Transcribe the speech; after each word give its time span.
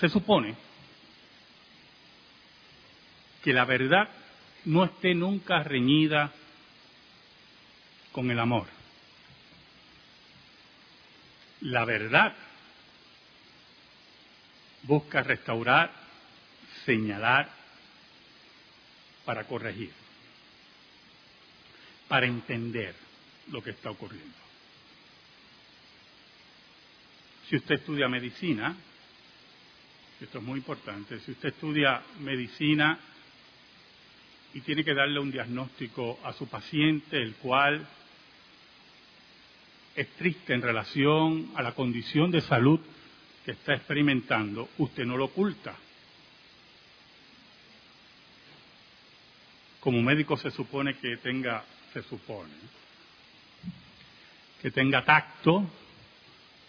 Se 0.00 0.08
supone 0.08 0.54
que 3.42 3.52
la 3.52 3.64
verdad 3.64 4.08
no 4.64 4.84
esté 4.84 5.14
nunca 5.14 5.62
reñida 5.62 6.32
con 8.12 8.30
el 8.30 8.38
amor. 8.38 8.68
La 11.62 11.84
verdad 11.84 12.34
busca 14.82 15.22
restaurar, 15.22 15.92
señalar, 16.84 17.50
para 19.24 19.44
corregir, 19.44 19.92
para 22.06 22.26
entender 22.26 22.94
lo 23.48 23.62
que 23.62 23.70
está 23.70 23.90
ocurriendo. 23.90 24.36
Si 27.48 27.56
usted 27.56 27.76
estudia 27.76 28.08
medicina, 28.08 28.76
esto 30.20 30.38
es 30.38 30.44
muy 30.44 30.58
importante, 30.58 31.20
si 31.20 31.30
usted 31.32 31.50
estudia 31.50 32.02
medicina 32.20 32.98
y 34.52 34.60
tiene 34.62 34.84
que 34.84 34.94
darle 34.94 35.20
un 35.20 35.30
diagnóstico 35.30 36.18
a 36.24 36.32
su 36.32 36.48
paciente, 36.48 37.22
el 37.22 37.34
cual 37.36 37.86
es 39.94 40.08
triste 40.16 40.54
en 40.54 40.62
relación 40.62 41.52
a 41.54 41.62
la 41.62 41.72
condición 41.72 42.30
de 42.30 42.40
salud 42.40 42.80
que 43.44 43.52
está 43.52 43.74
experimentando, 43.74 44.68
usted 44.78 45.04
no 45.04 45.16
lo 45.16 45.26
oculta. 45.26 45.76
Como 49.80 50.02
médico 50.02 50.36
se 50.36 50.50
supone 50.50 50.96
que 50.98 51.16
tenga, 51.18 51.64
se 51.92 52.02
supone, 52.02 52.52
que 54.60 54.70
tenga 54.72 55.04
tacto, 55.04 55.70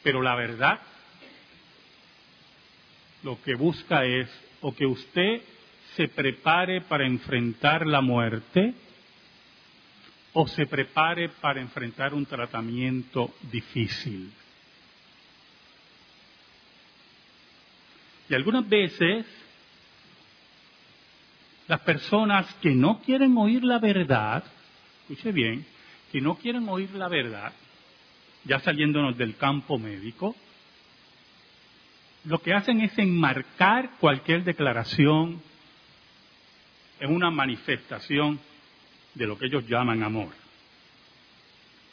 pero 0.04 0.22
la 0.22 0.36
verdad 0.36 0.80
lo 3.24 3.42
que 3.42 3.56
busca 3.56 4.06
es 4.06 4.30
o 4.62 4.74
que 4.74 4.86
usted 4.86 5.42
se 5.96 6.08
prepare 6.08 6.82
para 6.82 7.06
enfrentar 7.06 7.86
la 7.86 8.02
muerte, 8.02 8.74
o 10.34 10.48
se 10.48 10.66
prepare 10.68 11.30
para 11.30 11.60
enfrentar 11.60 12.14
un 12.14 12.26
tratamiento 12.26 13.34
difícil. 13.52 14.32
Y 18.30 18.36
algunas 18.36 18.68
veces 18.70 19.26
las 21.68 21.82
personas 21.82 22.52
que 22.62 22.72
no 22.72 23.02
quieren 23.02 23.38
oír 23.38 23.64
la 23.64 23.80
verdad, 23.80 24.44
escuche 25.02 25.32
bien, 25.32 25.66
que 26.12 26.22
no 26.22 26.36
quieren 26.36 26.68
oír 26.70 26.92
la 26.96 27.08
verdad, 27.08 27.54
ya 28.46 28.60
saliéndonos 28.60 29.18
del 29.18 29.36
campo 29.36 29.78
médico, 29.78 30.36
lo 32.30 32.44
que 32.44 32.54
hacen 32.54 32.80
es 32.82 32.96
enmarcar 33.00 33.98
cualquier 34.00 34.44
declaración 34.44 35.42
en 37.00 37.12
una 37.12 37.32
manifestación 37.32 38.40
de 39.16 39.26
lo 39.26 39.36
que 39.36 39.48
ellos 39.48 39.68
llaman 39.68 40.04
amor. 40.04 40.30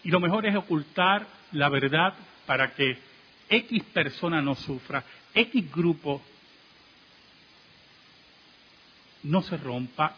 Y 0.05 0.11
lo 0.11 0.21
mejor 0.21 0.45
es 0.45 0.55
ocultar 0.55 1.27
la 1.53 1.71
verdad 1.71 2.13
para 2.45 2.75
que 2.75 2.99
X 3.49 3.83
persona 3.95 4.43
no 4.43 4.55
sufra, 4.55 5.03
X 5.33 5.73
grupo 5.73 6.21
no 9.23 9.41
se 9.41 9.57
rompa. 9.57 10.17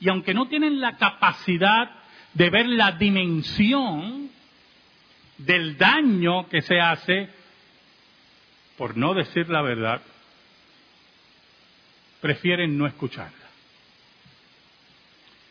Y 0.00 0.08
aunque 0.08 0.34
no 0.34 0.48
tienen 0.48 0.80
la 0.80 0.96
capacidad 0.96 1.88
de 2.34 2.50
ver 2.50 2.66
la 2.66 2.90
dimensión 2.90 4.28
del 5.36 5.78
daño 5.78 6.48
que 6.48 6.62
se 6.62 6.80
hace 6.80 7.37
por 8.78 8.96
no 8.96 9.12
decir 9.12 9.50
la 9.50 9.60
verdad, 9.60 10.00
prefieren 12.20 12.78
no 12.78 12.86
escucharla. 12.86 13.36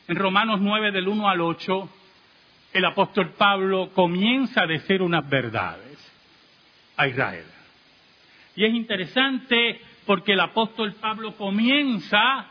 En 0.07 0.15
Romanos 0.15 0.61
9 0.61 0.91
del 0.93 1.09
1 1.09 1.29
al 1.29 1.41
8, 1.41 1.89
el 2.71 2.85
apóstol 2.85 3.33
Pablo 3.37 3.91
comienza 3.93 4.63
a 4.63 4.67
decir 4.67 5.01
unas 5.01 5.27
verdades 5.29 5.99
a 6.95 7.07
Israel. 7.07 7.45
Y 8.55 8.63
es 8.63 8.73
interesante 8.73 9.81
porque 10.05 10.31
el 10.31 10.39
apóstol 10.39 10.93
Pablo 10.93 11.35
comienza 11.35 12.47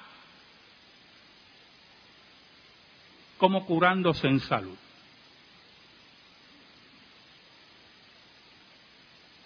como 3.38 3.64
curándose 3.64 4.28
en 4.28 4.40
salud. 4.40 4.76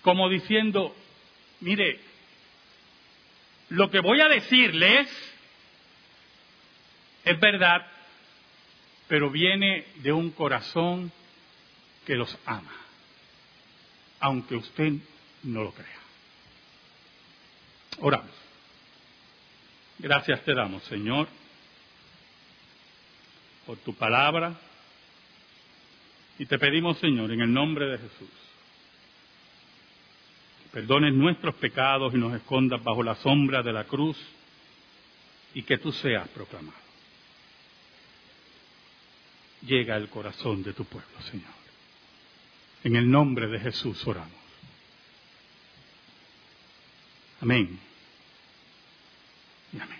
Como 0.03 0.29
diciendo, 0.29 0.95
mire, 1.61 2.01
lo 3.71 3.91
que 3.91 4.01
voy 4.01 4.21
a 4.21 4.29
decirles 4.29 5.09
es 7.25 7.41
verdad, 7.41 7.87
pero 9.09 9.31
viene 9.31 9.87
de 9.97 10.13
un 10.13 10.31
corazón 10.31 11.13
que 12.07 12.17
los 12.17 12.37
ama, 12.47 12.75
aunque 14.21 14.57
usted 14.57 14.93
no 15.45 15.65
lo 15.65 15.73
crea. 15.73 16.01
Oramos. 17.99 18.31
Gracias 19.99 20.43
te 20.45 20.55
damos, 20.55 20.83
Señor, 20.85 21.29
por 23.67 23.77
tu 23.79 23.95
palabra. 23.95 24.59
Y 26.39 26.47
te 26.47 26.59
pedimos, 26.59 26.99
Señor, 26.99 27.31
en 27.33 27.43
el 27.43 27.53
nombre 27.53 27.87
de 27.87 27.99
Jesús, 27.99 28.31
perdones 30.73 31.15
nuestros 31.15 31.55
pecados 31.57 32.15
y 32.15 32.19
nos 32.19 32.35
escondas 32.35 32.83
bajo 32.83 33.03
la 33.03 33.17
sombra 33.17 33.63
de 33.63 33.73
la 33.73 33.85
cruz 33.85 34.17
y 35.55 35.63
que 35.63 35.79
tú 35.79 35.93
seas 35.93 36.29
proclamado 36.29 36.91
llega 39.63 39.95
al 39.95 40.09
corazón 40.09 40.63
de 40.63 40.73
tu 40.73 40.85
pueblo, 40.85 41.21
Señor. 41.31 41.51
En 42.83 42.97
el 42.97 43.11
nombre 43.11 43.47
de 43.47 43.61
Jesús 43.61 44.07
oramos. 44.07 44.41
Amén. 47.41 47.79
Y 49.73 49.81
amén. 49.81 49.99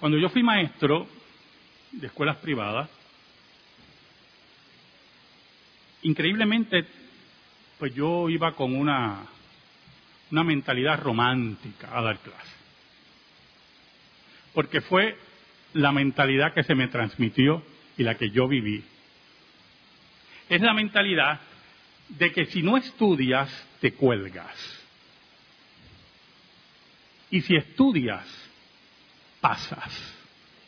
Cuando 0.00 0.18
yo 0.18 0.28
fui 0.28 0.42
maestro 0.42 1.08
de 1.92 2.06
escuelas 2.06 2.36
privadas, 2.38 2.90
increíblemente, 6.04 6.86
pues 7.78 7.94
yo 7.94 8.28
iba 8.30 8.52
con 8.54 8.74
una, 8.74 9.26
una 10.30 10.44
mentalidad 10.44 11.00
romántica 11.00 11.96
a 11.96 12.02
dar 12.02 12.18
clase. 12.20 12.54
Porque 14.52 14.80
fue 14.80 15.18
la 15.72 15.90
mentalidad 15.92 16.54
que 16.54 16.62
se 16.62 16.74
me 16.74 16.88
transmitió 16.88 17.64
y 17.96 18.04
la 18.04 18.16
que 18.16 18.30
yo 18.30 18.46
viví. 18.46 18.84
Es 20.48 20.60
la 20.60 20.72
mentalidad 20.72 21.40
de 22.08 22.32
que 22.32 22.46
si 22.46 22.62
no 22.62 22.76
estudias, 22.76 23.50
te 23.80 23.92
cuelgas. 23.94 24.54
Y 27.30 27.40
si 27.40 27.56
estudias, 27.56 28.26
pasas. 29.40 30.14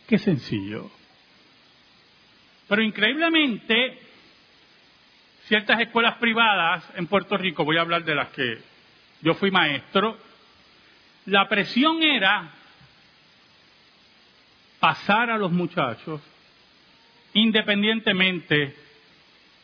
Qué 0.08 0.18
sencillo. 0.18 0.90
Pero 2.68 2.82
increíblemente, 2.82 4.05
ciertas 5.46 5.80
escuelas 5.80 6.16
privadas 6.16 6.84
en 6.96 7.06
Puerto 7.06 7.36
Rico, 7.36 7.64
voy 7.64 7.76
a 7.76 7.82
hablar 7.82 8.04
de 8.04 8.14
las 8.14 8.28
que 8.28 8.58
yo 9.22 9.34
fui 9.34 9.50
maestro, 9.50 10.18
la 11.26 11.48
presión 11.48 12.02
era 12.02 12.50
pasar 14.78 15.30
a 15.30 15.38
los 15.38 15.50
muchachos 15.50 16.20
independientemente 17.32 18.74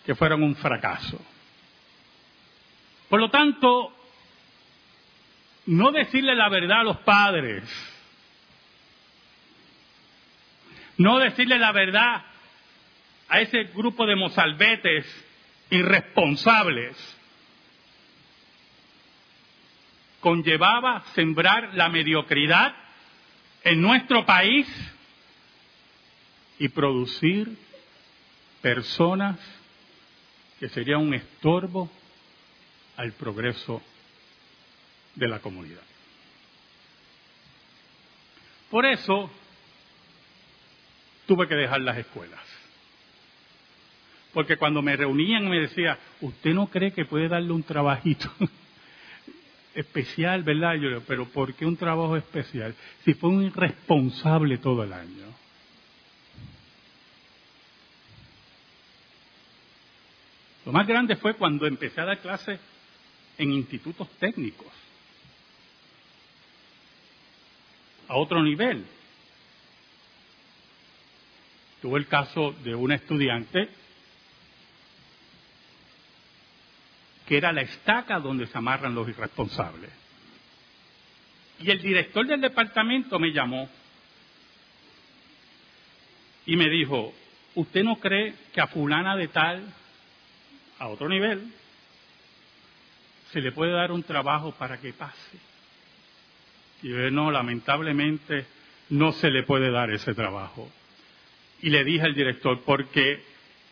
que 0.05 0.15
fueran 0.15 0.43
un 0.43 0.55
fracaso. 0.57 1.21
Por 3.09 3.21
lo 3.21 3.31
tanto, 3.31 3.93
no 5.67 5.93
decirle 5.93 6.35
la 6.35 6.49
verdad 6.49 6.81
a 6.81 6.85
los 6.85 6.99
padres, 6.99 7.65
no 10.99 11.19
decirle 11.19 11.59
la 11.59 11.73
verdad 11.73 12.25
a 13.29 13.41
ese 13.41 13.65
grupo 13.65 14.07
de 14.07 14.17
mozalbetes 14.17 15.07
irresponsables, 15.73 16.97
conllevaba 20.21 21.03
sembrar 21.15 21.75
la 21.75 21.89
mediocridad 21.89 22.75
en 23.65 23.81
nuestro 23.81 24.27
país 24.27 24.67
y 26.59 26.69
producir 26.69 27.57
personas 28.61 29.39
que 30.61 30.69
serían 30.69 31.01
un 31.01 31.15
estorbo 31.15 31.91
al 32.97 33.13
progreso 33.13 33.83
de 35.15 35.27
la 35.27 35.41
comunidad. 35.41 35.83
Por 38.71 38.85
eso 38.85 39.31
tuve 41.27 41.49
que 41.49 41.55
dejar 41.55 41.81
las 41.81 41.97
escuelas. 41.97 42.52
Porque 44.33 44.57
cuando 44.57 44.81
me 44.81 44.97
reunían 44.97 45.49
me 45.49 45.61
decía, 45.61 45.99
¿usted 46.21 46.55
no 46.55 46.69
cree 46.69 46.93
que 46.93 47.05
puede 47.05 47.29
darle 47.29 47.53
un 47.53 47.63
trabajito 47.63 48.31
especial, 49.75 50.43
verdad? 50.43 50.75
Yo 50.75 50.89
le 50.89 51.01
pero 51.03 51.27
¿por 51.27 51.55
qué 51.55 51.67
un 51.67 51.77
trabajo 51.77 52.17
especial? 52.17 52.75
Si 53.05 53.15
fue 53.15 53.31
un 53.31 53.45
irresponsable 53.45 54.59
todo 54.59 54.85
el 54.85 54.93
año. 54.93 55.33
Lo 60.65 60.73
más 60.73 60.87
grande 60.87 61.17
fue 61.17 61.35
cuando 61.35 61.67
empecé 61.67 62.01
a 62.01 62.05
dar 62.07 62.19
clases 62.19 62.59
en 63.37 63.53
institutos 63.53 64.09
técnicos, 64.19 64.73
a 68.09 68.17
otro 68.17 68.43
nivel. 68.43 68.85
Tuve 71.83 71.99
el 71.99 72.07
caso 72.07 72.53
de 72.63 72.75
una 72.77 72.95
estudiante 72.95 73.82
que 77.33 77.39
era 77.39 77.51
la 77.51 77.63
estaca 77.63 78.21
donde 78.21 78.47
se 78.47 78.59
amarran 78.59 78.95
los 78.95 79.09
irresponsables. 79.09 79.91
Y 81.61 81.71
el 81.71 81.81
director 81.81 82.27
del 82.27 82.43
departamento 82.43 83.19
me 83.19 83.33
llamó 83.33 83.71
y 86.45 86.57
me 86.59 86.69
dijo, 86.69 87.15
¿usted 87.55 87.85
no 87.85 87.97
cree 87.97 88.35
que 88.53 88.61
a 88.61 88.67
fulana 88.67 89.17
de 89.17 89.29
tal, 89.29 89.65
a 90.79 90.89
otro 90.89 91.09
nivel, 91.09 91.51
se 93.31 93.41
le 93.41 93.51
puede 93.51 93.73
dar 93.73 93.93
un 93.93 94.03
trabajo 94.03 94.53
para 94.53 94.79
que 94.79 94.93
pase? 94.93 95.39
Y 96.83 96.91
yo 96.91 97.11
no, 97.11 97.31
lamentablemente 97.31 98.45
no 98.91 99.13
se 99.13 99.31
le 99.31 99.45
puede 99.45 99.71
dar 99.71 99.91
ese 99.91 100.13
trabajo. 100.13 100.71
Y 101.63 101.71
le 101.71 101.83
dije 101.83 102.05
al 102.05 102.15
director, 102.15 102.61
porque 102.67 103.25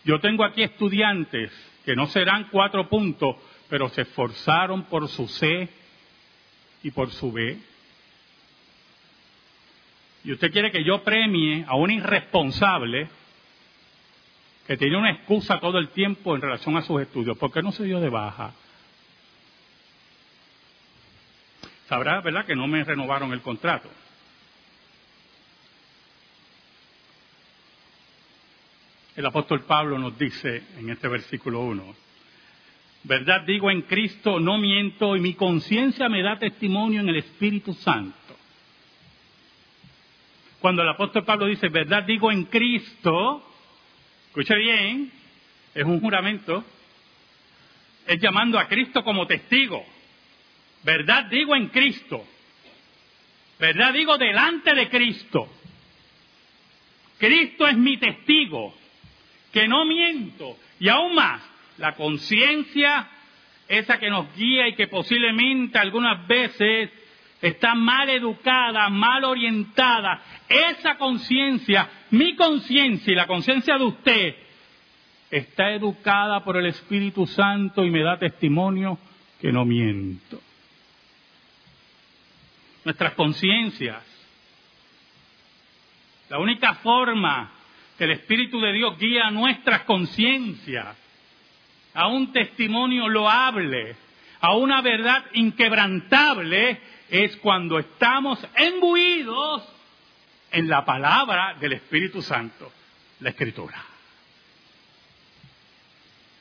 yo 0.05 0.19
tengo 0.19 0.45
aquí 0.45 0.63
estudiantes 0.63 1.53
que 1.85 1.97
no 1.97 2.07
serán 2.07 2.49
cuatro 2.51 2.89
puntos, 2.89 3.37
pero 3.71 3.89
se 3.89 4.03
esforzaron 4.03 4.83
por 4.85 5.09
su 5.09 5.29
C 5.29 5.69
y 6.83 6.91
por 6.91 7.11
su 7.13 7.31
B. 7.31 7.57
Y 10.25 10.33
usted 10.33 10.51
quiere 10.51 10.73
que 10.73 10.85
yo 10.85 11.03
premie 11.03 11.65
a 11.67 11.77
un 11.77 11.91
irresponsable 11.93 13.09
que 14.67 14.77
tiene 14.77 14.99
una 14.99 15.13
excusa 15.13 15.61
todo 15.61 15.79
el 15.79 15.89
tiempo 15.91 16.35
en 16.35 16.43
relación 16.43 16.77
a 16.77 16.83
sus 16.83 17.01
estudios. 17.01 17.39
¿Por 17.39 17.53
qué 17.53 17.63
no 17.63 17.71
se 17.73 17.85
dio 17.85 18.01
de 18.01 18.09
baja? 18.09 18.53
Sabrá, 21.89 22.21
¿verdad?, 22.21 22.45
que 22.45 22.57
no 22.57 22.67
me 22.67 22.85
renovaron 22.85 23.33
el 23.33 23.41
contrato. 23.41 23.89
El 29.17 29.27
apóstol 29.27 29.63
Pablo 29.63 29.99
nos 29.99 30.17
dice 30.19 30.63
en 30.77 30.91
este 30.91 31.09
versículo 31.09 31.61
1, 31.61 32.10
verdad 33.05 33.43
digo 33.43 33.71
en 33.71 33.83
Cristo, 33.83 34.41
no 34.41 34.59
miento 34.59 35.17
y 35.17 35.21
mi 35.21 35.35
conciencia 35.35 36.09
me 36.09 36.23
da 36.23 36.39
testimonio 36.39 37.01
en 37.01 37.09
el 37.09 37.17
Espíritu 37.17 37.75
Santo. 37.75 38.17
Cuando 40.61 40.83
el 40.83 40.89
apóstol 40.89 41.25
Pablo 41.25 41.47
dice, 41.47 41.69
verdad 41.69 42.03
digo 42.03 42.31
en 42.31 42.45
Cristo, 42.45 43.43
escuche 44.27 44.55
bien, 44.57 45.11
es 45.75 45.85
un 45.85 46.01
juramento, 46.01 46.65
es 48.07 48.21
llamando 48.21 48.59
a 48.59 48.69
Cristo 48.69 49.03
como 49.03 49.27
testigo. 49.27 49.85
Verdad 50.83 51.27
digo 51.27 51.55
en 51.55 51.69
Cristo. 51.69 52.25
Verdad 53.59 53.93
digo 53.93 54.19
delante 54.19 54.75
de 54.75 54.89
Cristo. 54.89 55.49
Cristo 57.19 57.67
es 57.67 57.77
mi 57.77 57.99
testigo, 57.99 58.75
que 59.53 59.69
no 59.69 59.85
miento. 59.85 60.57
Y 60.79 60.89
aún 60.89 61.15
más, 61.15 61.43
la 61.81 61.95
conciencia, 61.95 63.09
esa 63.67 63.99
que 63.99 64.11
nos 64.11 64.33
guía 64.37 64.69
y 64.69 64.75
que 64.75 64.87
posiblemente 64.87 65.79
algunas 65.79 66.27
veces 66.29 66.91
está 67.41 67.75
mal 67.75 68.11
educada, 68.11 68.89
mal 68.91 69.25
orientada, 69.25 70.23
esa 70.47 70.99
conciencia, 70.99 71.89
mi 72.11 72.37
conciencia 72.37 73.13
y 73.13 73.17
la 73.17 73.27
conciencia 73.27 73.79
de 73.79 73.85
usted, 73.85 74.35
está 75.31 75.71
educada 75.71 76.45
por 76.45 76.59
el 76.59 76.67
Espíritu 76.67 77.27
Santo 77.27 77.83
y 77.85 77.91
me 77.91 78.03
da 78.03 78.19
testimonio 78.19 78.99
que 79.41 79.51
no 79.51 79.65
miento. 79.65 80.39
Nuestras 82.85 83.15
conciencias. 83.15 84.05
La 86.29 86.39
única 86.39 86.75
forma 86.75 87.53
que 87.97 88.05
el 88.05 88.11
Espíritu 88.11 88.61
de 88.61 88.73
Dios 88.73 88.99
guía 88.99 89.31
nuestras 89.31 89.83
conciencias 89.85 90.97
a 91.95 92.07
un 92.09 92.33
testimonio 92.33 93.09
loable, 93.09 93.97
a 94.41 94.55
una 94.57 94.81
verdad 94.81 95.25
inquebrantable, 95.35 96.81
es 97.09 97.37
cuando 97.37 97.79
estamos 97.79 98.39
embuidos 98.55 99.63
en 100.53 100.69
la 100.69 100.85
palabra 100.85 101.55
del 101.61 101.75
Espíritu 101.75 102.23
Santo, 102.23 102.73
la 103.21 103.31
Escritura. 103.31 103.83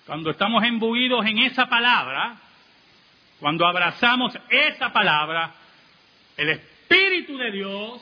Cuando 0.05 0.31
estamos 0.31 0.63
embuidos 0.63 1.25
en 1.25 1.39
esa 1.39 1.67
palabra, 1.67 2.37
cuando 3.39 3.65
abrazamos 3.65 4.37
esa 4.49 4.91
palabra, 4.91 5.53
el 6.35 6.49
Espíritu 6.49 7.37
de 7.37 7.51
Dios 7.51 8.01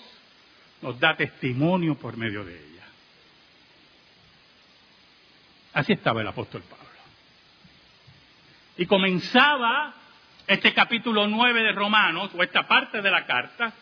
nos 0.82 1.00
da 1.00 1.16
testimonio 1.16 1.96
por 1.96 2.18
medio 2.18 2.44
de 2.44 2.54
ella. 2.54 2.84
Así 5.74 5.94
estaba 5.94 6.22
el 6.22 6.28
apóstol 6.28 6.64
Pablo. 6.64 6.87
Y 8.78 8.86
comenzaba 8.86 9.94
este 10.46 10.74
capítulo 10.74 11.28
9 11.28 11.64
de 11.64 11.72
Romanos, 11.72 12.32
o 12.36 12.44
esta 12.44 12.68
parte 12.68 13.02
de 13.02 13.10
la 13.10 13.26
carta, 13.26 13.74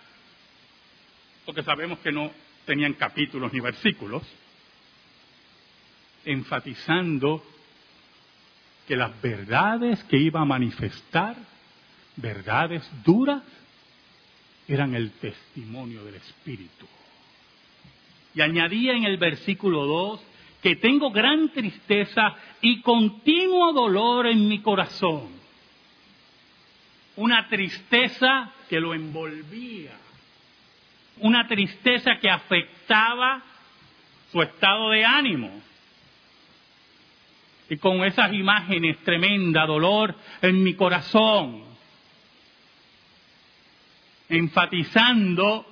porque 1.45 1.63
sabemos 1.63 2.00
que 2.00 2.12
no 2.12 2.31
tenían 2.65 2.94
capítulos 2.94 3.51
ni 3.53 3.59
versículos, 3.59 4.24
enfatizando 6.24 7.44
que 8.88 8.95
las 8.95 9.21
verdades 9.21 10.03
que 10.06 10.18
iba 10.18 10.42
a 10.42 10.45
manifestar, 10.45 11.36
verdades 12.15 12.89
duras, 13.03 13.44
eran 14.68 14.95
el 14.95 15.12
testimonio 15.12 16.03
del 16.06 16.15
Espíritu. 16.15 16.88
Y 18.33 18.42
añadía 18.42 18.94
en 18.94 19.03
el 19.03 19.18
versículo 19.18 19.86
2 19.86 20.21
que 20.62 20.75
tengo 20.78 21.12
gran 21.12 21.50
tristeza 21.50 22.36
y 22.62 22.81
continuo 22.81 23.72
dolor 23.72 24.28
en 24.28 24.48
mi 24.48 24.60
corazón. 24.62 25.30
Una 27.18 27.47
tristeza 27.47 28.52
que 28.68 28.80
lo 28.80 28.94
envolvía, 28.94 29.92
una 31.19 31.47
tristeza 31.47 32.18
que 32.19 32.30
afectaba 32.30 33.44
su 34.31 34.42
estado 34.42 34.90
de 34.90 35.06
ánimo. 35.06 35.52
Y 37.69 37.78
con 37.78 38.04
esas 38.04 38.33
imágenes 38.33 38.97
tremenda, 39.04 39.66
dolor 39.66 40.16
en 40.42 40.64
mi 40.64 40.74
corazón, 40.74 41.64
enfatizando 44.30 45.66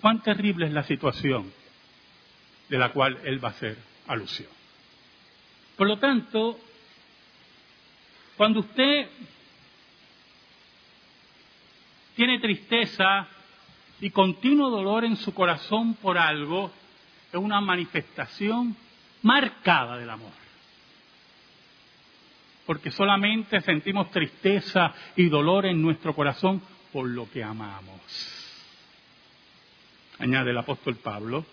cuán 0.00 0.22
terrible 0.22 0.66
es 0.66 0.72
la 0.72 0.82
situación 0.82 1.59
de 2.70 2.78
la 2.78 2.92
cual 2.92 3.18
él 3.24 3.44
va 3.44 3.48
a 3.48 3.50
hacer 3.50 3.76
alusión. 4.06 4.48
Por 5.76 5.88
lo 5.88 5.98
tanto, 5.98 6.58
cuando 8.36 8.60
usted 8.60 9.08
tiene 12.14 12.38
tristeza 12.38 13.26
y 14.00 14.10
continuo 14.10 14.70
dolor 14.70 15.04
en 15.04 15.16
su 15.16 15.34
corazón 15.34 15.94
por 15.94 16.16
algo, 16.16 16.70
es 17.32 17.38
una 17.38 17.60
manifestación 17.60 18.76
marcada 19.22 19.98
del 19.98 20.10
amor. 20.10 20.32
Porque 22.66 22.92
solamente 22.92 23.60
sentimos 23.62 24.10
tristeza 24.12 24.94
y 25.16 25.28
dolor 25.28 25.66
en 25.66 25.82
nuestro 25.82 26.14
corazón 26.14 26.62
por 26.92 27.08
lo 27.08 27.28
que 27.30 27.42
amamos. 27.42 28.00
Añade 30.18 30.50
el 30.50 30.58
apóstol 30.58 30.96
Pablo, 30.96 31.44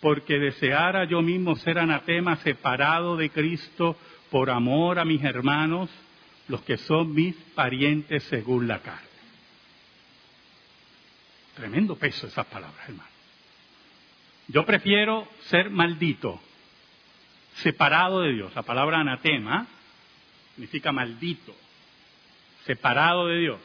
porque 0.00 0.38
deseara 0.38 1.04
yo 1.04 1.20
mismo 1.20 1.56
ser 1.56 1.78
anatema 1.78 2.36
separado 2.36 3.16
de 3.16 3.30
Cristo 3.30 3.96
por 4.30 4.50
amor 4.50 4.98
a 4.98 5.04
mis 5.04 5.22
hermanos, 5.22 5.90
los 6.48 6.62
que 6.62 6.78
son 6.78 7.14
mis 7.14 7.36
parientes 7.54 8.22
según 8.24 8.66
la 8.66 8.80
carne. 8.80 9.08
Tremendo 11.54 11.96
peso 11.96 12.26
esas 12.26 12.46
palabras, 12.46 12.88
hermano. 12.88 13.10
Yo 14.48 14.64
prefiero 14.64 15.28
ser 15.48 15.68
maldito, 15.68 16.40
separado 17.56 18.22
de 18.22 18.32
Dios. 18.32 18.54
La 18.54 18.62
palabra 18.62 19.00
anatema 19.00 19.66
significa 20.54 20.92
maldito, 20.92 21.54
separado 22.64 23.26
de 23.26 23.38
Dios. 23.38 23.60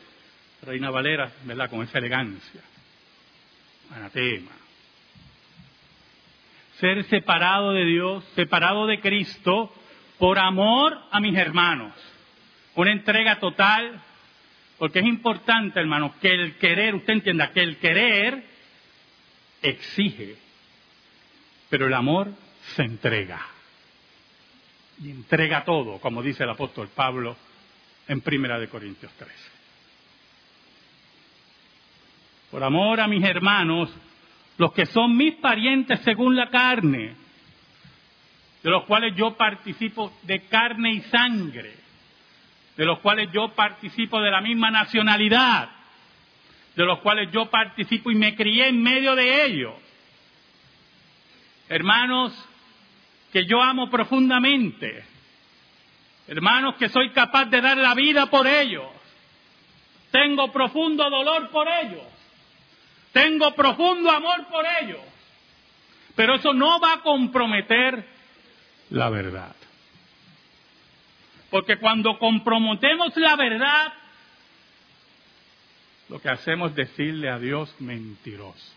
Reina 0.63 0.89
Valera, 0.89 1.31
¿verdad? 1.45 1.69
Con 1.69 1.83
esa 1.83 1.97
elegancia. 1.97 2.61
Anatema 3.95 4.64
ser 6.79 7.03
separado 7.05 7.71
de 7.71 7.85
Dios, 7.85 8.23
separado 8.35 8.85
de 8.87 8.99
Cristo, 8.99 9.73
por 10.17 10.39
amor 10.39 10.97
a 11.11 11.19
mis 11.19 11.37
hermanos. 11.37 11.93
Una 12.75 12.91
entrega 12.91 13.39
total, 13.39 14.01
porque 14.77 14.99
es 14.99 15.05
importante, 15.05 15.79
hermanos, 15.79 16.13
que 16.21 16.29
el 16.29 16.57
querer, 16.57 16.95
usted 16.95 17.13
entienda, 17.13 17.51
que 17.51 17.61
el 17.61 17.77
querer 17.77 18.43
exige, 19.61 20.35
pero 21.69 21.87
el 21.87 21.93
amor 21.93 22.31
se 22.75 22.83
entrega. 22.83 23.41
Y 25.01 25.11
entrega 25.11 25.63
todo, 25.65 25.99
como 25.99 26.21
dice 26.21 26.43
el 26.43 26.49
apóstol 26.49 26.89
Pablo 26.93 27.35
en 28.07 28.21
Primera 28.21 28.59
de 28.59 28.67
Corintios 28.67 29.11
13. 29.13 29.33
Por 32.51 32.63
amor 32.63 33.01
a 33.01 33.07
mis 33.07 33.23
hermanos, 33.23 33.89
los 34.57 34.73
que 34.73 34.85
son 34.85 35.15
mis 35.15 35.35
parientes 35.35 35.99
según 36.01 36.35
la 36.35 36.49
carne, 36.49 37.15
de 38.63 38.71
los 38.71 38.85
cuales 38.85 39.15
yo 39.15 39.35
participo 39.35 40.11
de 40.23 40.47
carne 40.47 40.93
y 40.93 41.01
sangre, 41.01 41.73
de 42.77 42.85
los 42.85 42.99
cuales 42.99 43.29
yo 43.31 43.49
participo 43.49 44.21
de 44.21 44.31
la 44.31 44.41
misma 44.41 44.71
nacionalidad, 44.71 45.69
de 46.75 46.83
los 46.83 46.99
cuales 46.99 47.31
yo 47.31 47.45
participo 47.49 48.11
y 48.11 48.15
me 48.15 48.35
crié 48.35 48.69
en 48.69 48.81
medio 48.81 49.15
de 49.15 49.45
ellos. 49.45 49.73
Hermanos 51.69 52.33
que 53.31 53.45
yo 53.45 53.61
amo 53.61 53.89
profundamente, 53.89 55.03
hermanos 56.27 56.75
que 56.75 56.89
soy 56.89 57.09
capaz 57.11 57.45
de 57.45 57.61
dar 57.61 57.77
la 57.77 57.93
vida 57.93 58.27
por 58.27 58.47
ellos, 58.47 58.87
tengo 60.11 60.51
profundo 60.51 61.09
dolor 61.09 61.49
por 61.49 61.67
ellos, 61.67 62.14
tengo 63.15 63.55
profundo 63.55 64.11
amor 64.11 64.45
por 64.47 64.65
ellos, 64.81 64.99
pero 66.17 66.35
eso 66.35 66.53
no 66.53 66.81
va 66.81 66.95
a 66.95 67.01
comprometer 67.01 68.05
la 68.89 69.09
verdad. 69.09 69.55
Porque 71.49 71.77
cuando 71.77 72.19
comprometemos 72.19 73.15
la 73.15 73.37
verdad, 73.37 73.93
lo 76.09 76.19
que 76.19 76.27
hacemos 76.27 76.71
es 76.71 76.75
decirle 76.75 77.29
a 77.29 77.39
Dios 77.39 77.73
mentiroso. 77.79 78.73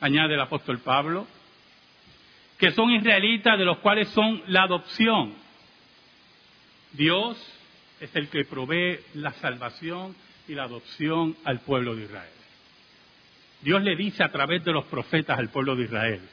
Añade 0.00 0.34
el 0.34 0.40
apóstol 0.40 0.80
Pablo, 0.80 1.26
que 2.58 2.70
son 2.72 2.90
israelitas 2.90 3.58
de 3.58 3.64
los 3.64 3.78
cuales 3.78 4.10
son 4.10 4.42
la 4.48 4.64
adopción. 4.64 5.32
Dios 6.92 7.38
es 7.98 8.14
el 8.14 8.28
que 8.28 8.44
provee 8.44 9.00
la 9.14 9.32
salvación 9.32 10.14
y 10.50 10.54
la 10.56 10.64
adopción 10.64 11.36
al 11.44 11.60
pueblo 11.60 11.94
de 11.94 12.06
Israel. 12.06 12.32
Dios 13.62 13.82
le 13.82 13.94
dice 13.94 14.24
a 14.24 14.32
través 14.32 14.64
de 14.64 14.72
los 14.72 14.84
profetas 14.86 15.38
al 15.38 15.48
pueblo 15.48 15.76
de 15.76 15.84
Israel, 15.84 16.28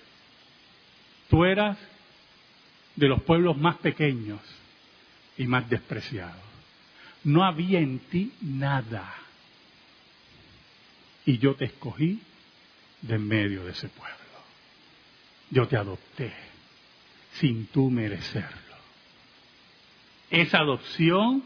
tú 1.30 1.46
eras 1.46 1.78
de 2.96 3.08
los 3.08 3.22
pueblos 3.22 3.56
más 3.58 3.78
pequeños 3.78 4.42
y 5.38 5.46
más 5.46 5.70
despreciados. 5.70 6.42
No 7.26 7.46
había 7.46 7.80
en 7.80 8.00
ti 8.00 8.34
nada. 8.42 9.14
Y 11.24 11.38
yo 11.38 11.54
te 11.54 11.66
escogí 11.66 12.20
de 13.04 13.16
en 13.16 13.28
medio 13.28 13.66
de 13.66 13.72
ese 13.72 13.88
pueblo. 13.88 14.16
Yo 15.52 15.68
te 15.68 15.78
adopté 15.78 16.34
sin 17.34 17.68
tú 17.68 17.92
merecerlo. 17.92 18.78
Esa 20.32 20.58
adopción, 20.58 21.44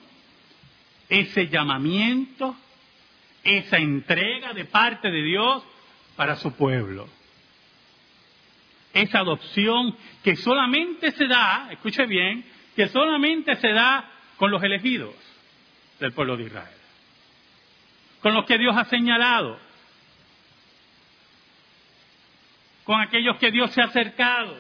ese 1.12 1.50
llamamiento, 1.50 2.56
esa 3.44 3.78
entrega 3.78 4.54
de 4.54 4.64
parte 4.64 5.12
de 5.12 5.22
Dios 5.22 5.62
para 6.16 6.38
su 6.38 6.54
pueblo. 6.54 7.10
Esa 8.94 9.20
adopción 9.20 9.96
que 10.24 10.38
solamente 10.38 11.12
se 11.12 11.28
da, 11.28 11.68
escuche 11.70 12.06
bien, 12.06 12.46
que 12.78 12.88
solamente 12.88 13.58
se 13.58 13.74
da 13.74 14.10
con 14.38 14.52
los 14.52 14.64
elegidos 14.64 15.14
del 16.00 16.14
pueblo 16.14 16.38
de 16.38 16.46
Israel, 16.46 16.78
con 18.22 18.34
los 18.34 18.46
que 18.46 18.58
Dios 18.58 18.76
ha 18.78 18.86
señalado, 18.86 19.60
con 22.86 23.02
aquellos 23.02 23.36
que 23.36 23.52
Dios 23.52 23.70
se 23.72 23.82
ha 23.82 23.86
acercado, 23.86 24.58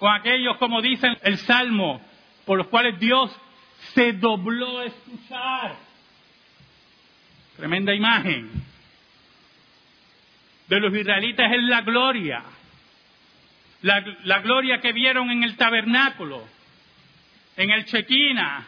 con 0.00 0.12
aquellos, 0.12 0.56
como 0.56 0.82
dice 0.82 1.06
el 1.22 1.38
Salmo, 1.38 2.00
por 2.44 2.58
los 2.58 2.66
cuales 2.66 2.98
Dios 2.98 3.30
se 3.94 4.12
dobló 4.12 4.78
a 4.78 4.84
escuchar. 4.86 5.76
Tremenda 7.56 7.94
imagen 7.94 8.68
de 10.68 10.80
los 10.80 10.94
israelitas 10.94 11.50
es 11.50 11.62
la 11.62 11.80
gloria. 11.80 12.42
La, 13.82 14.40
gloria 14.40 14.80
que 14.80 14.92
vieron 14.92 15.30
en 15.30 15.44
el 15.44 15.56
tabernáculo, 15.56 16.44
en 17.56 17.70
el 17.70 17.84
Chequina, 17.84 18.66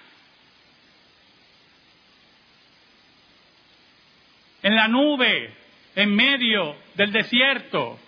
en 4.62 4.74
la 4.76 4.88
nube, 4.88 5.52
en 5.96 6.14
medio 6.14 6.76
del 6.94 7.12
desierto, 7.12 7.98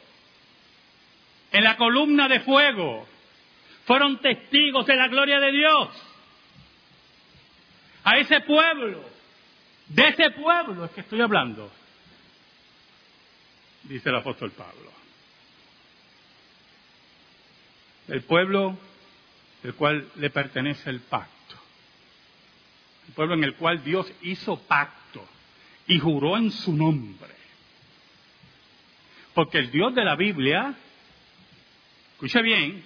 en 1.51 1.65
la 1.65 1.77
columna 1.77 2.29
de 2.29 2.41
fuego, 2.41 3.07
fueron 3.85 4.21
testigos 4.21 4.87
de 4.87 4.97
la 4.97 5.09
gloria 5.09 5.41
de 5.41 5.53
Dios. 5.53 5.89
A 8.05 8.19
ese 8.19 8.41
pueblo, 8.41 9.05
de 9.89 10.09
ese 10.09 10.31
pueblo 10.31 10.85
es 10.85 10.91
que 10.93 11.01
estoy 11.03 11.21
hablando 11.21 11.71
dice 13.85 14.09
el 14.09 14.17
apóstol 14.17 14.51
Pablo. 14.53 14.91
El 18.09 18.23
pueblo 18.23 18.77
del 19.63 19.75
cual 19.75 20.09
le 20.17 20.31
pertenece 20.31 20.91
el 20.91 21.01
pacto. 21.01 21.57
El 23.09 23.15
pueblo 23.15 23.35
en 23.35 23.45
el 23.45 23.55
cual 23.55 23.83
Dios 23.85 24.11
hizo 24.23 24.57
pacto 24.57 25.27
y 25.87 25.99
juró 25.99 26.37
en 26.37 26.51
su 26.51 26.73
nombre. 26.73 27.35
Porque 29.35 29.59
el 29.59 29.71
Dios 29.71 29.95
de 29.95 30.05
la 30.05 30.17
Biblia, 30.17 30.75
escuche 32.13 32.43
bien, 32.43 32.85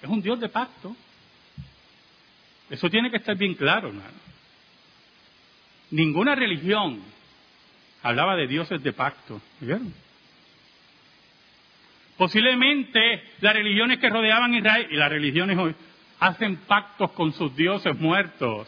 es 0.00 0.08
un 0.08 0.20
Dios 0.20 0.40
de 0.40 0.48
pacto. 0.48 0.96
Eso 2.72 2.88
tiene 2.88 3.10
que 3.10 3.18
estar 3.18 3.36
bien 3.36 3.52
claro, 3.52 3.88
hermano. 3.88 4.16
Ninguna 5.90 6.34
religión 6.34 7.02
hablaba 8.02 8.34
de 8.34 8.46
dioses 8.46 8.82
de 8.82 8.94
pacto. 8.94 9.42
¿Vieron? 9.60 9.92
Posiblemente 12.16 13.24
las 13.42 13.52
religiones 13.52 13.98
que 13.98 14.08
rodeaban 14.08 14.54
Israel, 14.54 14.86
y 14.90 14.96
las 14.96 15.10
religiones 15.10 15.58
hoy, 15.58 15.74
hacen 16.18 16.56
pactos 16.66 17.10
con 17.10 17.34
sus 17.34 17.54
dioses 17.54 17.94
muertos. 17.98 18.66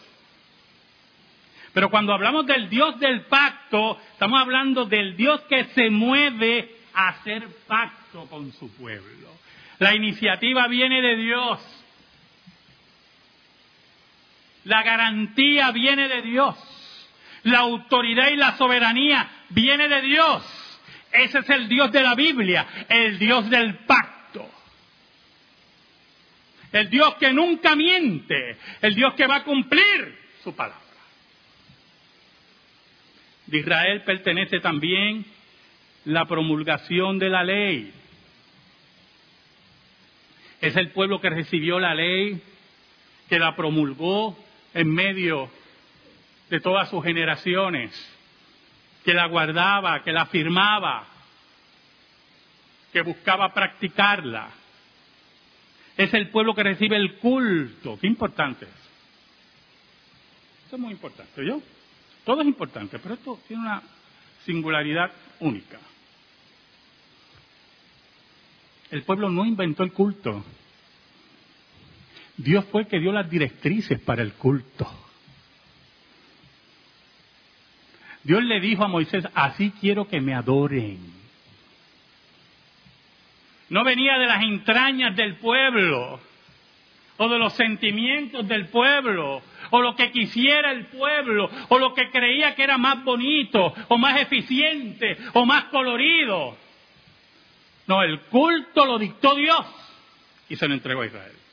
Pero 1.73 1.89
cuando 1.89 2.13
hablamos 2.13 2.45
del 2.45 2.69
Dios 2.69 3.01
del 3.01 3.23
pacto, 3.23 3.99
estamos 4.13 4.39
hablando 4.39 4.85
del 4.85 5.17
Dios 5.17 5.41
que 5.49 5.65
se 5.75 5.89
mueve 5.89 6.77
a 6.93 7.09
hacer 7.09 7.49
pacto 7.67 8.27
con 8.27 8.53
su 8.53 8.71
pueblo. 8.75 9.31
La 9.79 9.95
iniciativa 9.95 10.69
viene 10.69 11.01
de 11.01 11.17
Dios. 11.17 11.84
La 14.65 14.83
garantía 14.83 15.71
viene 15.71 16.09
de 16.09 16.23
Dios. 16.23 16.57
La 17.45 17.61
autoridad 17.61 18.31
y 18.31 18.37
la 18.37 18.57
soberanía 18.57 19.29
viene 19.51 19.89
de 19.89 20.03
Dios. 20.03 20.43
Ese 21.13 21.39
es 21.39 21.51
el 21.51 21.69
Dios 21.69 21.93
de 21.93 22.03
la 22.03 22.15
Biblia, 22.15 22.67
el 22.89 23.19
Dios 23.19 23.49
del 23.51 23.75
pacto. 23.87 24.51
El 26.73 26.91
Dios 26.91 27.15
que 27.17 27.33
nunca 27.33 27.77
miente, 27.77 28.57
el 28.81 28.95
Dios 28.95 29.15
que 29.15 29.27
va 29.27 29.37
a 29.37 29.45
cumplir 29.45 30.19
su 30.43 30.57
palabra. 30.57 30.81
De 33.47 33.59
Israel 33.59 34.03
pertenece 34.03 34.59
también 34.61 35.25
la 36.07 36.25
promulgación 36.25 37.19
de 37.19 37.29
la 37.29 37.45
ley. 37.45 37.93
Es 40.61 40.75
el 40.77 40.91
pueblo 40.91 41.21
que 41.21 41.31
recibió 41.31 41.79
la 41.79 41.95
ley, 41.95 42.41
que 43.29 43.39
la 43.39 43.55
promulgó 43.55 44.44
en 44.75 44.93
medio 44.93 45.49
de 46.51 46.61
todas 46.61 46.91
sus 46.91 47.03
generaciones, 47.03 47.93
que 49.05 49.15
la 49.15 49.27
guardaba, 49.27 50.03
que 50.03 50.13
la 50.13 50.27
firmaba, 50.27 51.07
que 52.93 53.03
buscaba 53.03 53.53
practicarla. 53.53 54.51
Es 55.97 56.13
el 56.15 56.29
pueblo 56.31 56.55
que 56.55 56.63
recibe 56.63 56.97
el 56.97 57.17
culto. 57.19 57.99
Qué 58.01 58.07
importante 58.07 58.65
es. 58.65 58.85
Eso 60.67 60.77
es 60.77 60.83
muy 60.83 60.93
importante, 60.93 61.47
¿yo? 61.47 61.63
Todo 62.25 62.41
es 62.41 62.47
importante, 62.47 62.99
pero 62.99 63.15
esto 63.15 63.41
tiene 63.47 63.63
una 63.63 63.83
singularidad 64.45 65.13
única. 65.41 65.79
El 68.91 69.03
pueblo 69.03 69.29
no 69.29 69.45
inventó 69.45 69.83
el 69.83 69.93
culto. 69.93 70.45
Dios 72.37 72.65
fue 72.67 72.83
el 72.83 72.89
que 72.89 72.99
dio 72.99 73.13
las 73.13 73.31
directrices 73.31 74.01
para 74.01 74.23
el 74.23 74.33
culto. 74.35 74.91
Dios 78.23 78.43
le 78.43 78.59
dijo 78.61 78.85
a 78.85 78.89
Moisés, 78.89 79.25
así 79.35 79.73
quiero 79.81 80.09
que 80.09 80.21
me 80.21 80.35
adoren. 80.35 80.99
No 83.69 83.85
venía 83.85 84.19
de 84.19 84.27
las 84.27 84.43
entrañas 84.43 85.15
del 85.15 85.37
pueblo 85.37 86.21
o 87.17 87.29
de 87.29 87.39
los 87.39 87.53
sentimientos 87.55 88.47
del 88.49 88.67
pueblo, 88.69 89.41
o 89.71 89.81
lo 89.81 89.95
que 89.95 90.11
quisiera 90.11 90.73
el 90.73 90.87
pueblo, 90.87 91.49
o 91.69 91.79
lo 91.79 91.95
que 91.95 92.11
creía 92.11 92.55
que 92.55 92.65
era 92.65 92.77
más 92.77 93.05
bonito, 93.05 93.73
o 93.89 93.99
más 93.99 94.21
eficiente, 94.21 95.17
o 95.33 95.47
más 95.47 95.65
colorido. 95.65 96.57
No, 97.87 98.03
el 98.03 98.21
culto 98.23 98.85
lo 98.85 98.99
dictó 98.99 99.35
Dios 99.37 99.65
y 100.49 100.57
se 100.57 100.67
lo 100.67 100.75
entregó 100.75 101.03
a 101.03 101.07
Israel. 101.07 101.44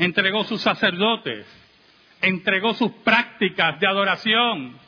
Entregó 0.00 0.44
sus 0.44 0.62
sacerdotes, 0.62 1.46
entregó 2.22 2.72
sus 2.72 2.90
prácticas 3.04 3.78
de 3.78 3.86
adoración. 3.86 4.78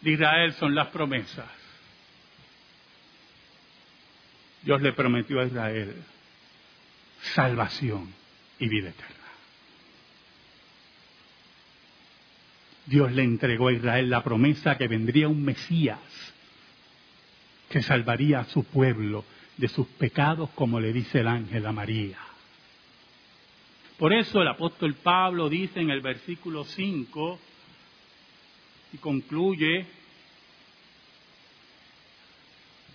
De 0.00 0.12
Israel 0.12 0.52
son 0.52 0.76
las 0.76 0.86
promesas. 0.90 1.50
Dios 4.62 4.80
le 4.80 4.92
prometió 4.92 5.40
a 5.40 5.46
Israel 5.46 6.04
salvación 7.34 8.14
y 8.60 8.68
vida 8.68 8.90
eterna. 8.90 9.16
Dios 12.86 13.10
le 13.10 13.24
entregó 13.24 13.68
a 13.68 13.72
Israel 13.72 14.08
la 14.08 14.22
promesa 14.22 14.78
que 14.78 14.86
vendría 14.86 15.26
un 15.26 15.44
Mesías 15.44 15.98
que 17.70 17.82
salvaría 17.82 18.38
a 18.38 18.44
su 18.44 18.62
pueblo 18.62 19.24
de 19.58 19.68
sus 19.68 19.86
pecados, 19.86 20.48
como 20.54 20.80
le 20.80 20.92
dice 20.92 21.20
el 21.20 21.28
ángel 21.28 21.66
a 21.66 21.72
María. 21.72 22.18
Por 23.98 24.12
eso 24.12 24.40
el 24.40 24.48
apóstol 24.48 24.94
Pablo 24.94 25.48
dice 25.48 25.80
en 25.80 25.90
el 25.90 26.00
versículo 26.00 26.64
5 26.64 27.38
y 28.92 28.98
concluye 28.98 29.84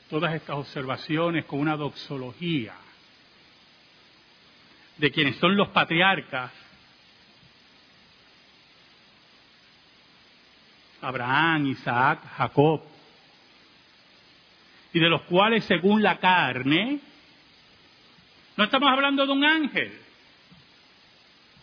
todas 0.09 0.33
estas 0.33 0.55
observaciones 0.55 1.43
con 1.45 1.59
una 1.59 1.75
doxología 1.75 2.73
de 4.97 5.11
quienes 5.11 5.35
son 5.37 5.57
los 5.57 5.69
patriarcas, 5.69 6.51
Abraham, 11.01 11.67
Isaac, 11.67 12.21
Jacob, 12.37 12.92
y 14.93 14.99
de 14.99 15.09
los 15.09 15.21
cuales 15.23 15.65
según 15.65 16.01
la 16.01 16.19
carne, 16.19 16.99
no 18.55 18.63
estamos 18.63 18.89
hablando 18.89 19.25
de 19.25 19.31
un 19.31 19.43
ángel, 19.43 19.99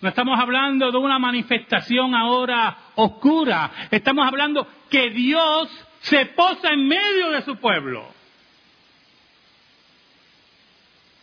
no 0.00 0.08
estamos 0.08 0.38
hablando 0.38 0.90
de 0.90 0.98
una 0.98 1.18
manifestación 1.18 2.14
ahora 2.14 2.76
oscura, 2.96 3.70
estamos 3.90 4.26
hablando 4.26 4.66
que 4.90 5.10
Dios 5.10 5.68
se 6.00 6.26
posa 6.26 6.72
en 6.72 6.88
medio 6.88 7.30
de 7.30 7.42
su 7.42 7.56
pueblo. 7.56 8.20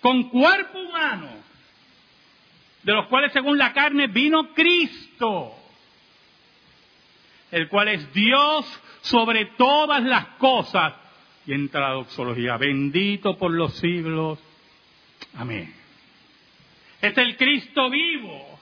con 0.08 0.30
cuerpo 0.30 0.80
humano, 0.80 1.28
de 2.84 2.94
los 2.94 3.08
cuales 3.08 3.34
según 3.34 3.58
la 3.58 3.74
carne 3.74 4.08
vino 4.08 4.54
Cristo, 4.54 5.54
el 7.52 7.68
cual 7.68 7.90
es 7.90 8.14
Dios 8.14 8.66
sobre 9.02 9.48
todas 9.58 10.02
las 10.04 10.26
cosas. 10.38 10.94
Y 11.48 11.54
entra 11.54 11.80
la 11.80 11.94
doxología, 11.94 12.58
bendito 12.58 13.38
por 13.38 13.52
los 13.52 13.78
siglos. 13.78 14.38
Amén. 15.36 15.74
Es 17.02 17.18
el 17.18 17.38
Cristo 17.38 17.90
vivo. 17.90 18.60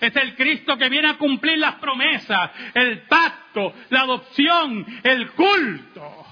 Es 0.00 0.14
el 0.16 0.34
Cristo 0.36 0.76
que 0.76 0.88
viene 0.88 1.08
a 1.08 1.18
cumplir 1.18 1.58
las 1.58 1.76
promesas, 1.76 2.50
el 2.74 3.00
pacto, 3.02 3.72
la 3.90 4.02
adopción, 4.02 4.86
el 5.02 5.30
culto. 5.30 6.26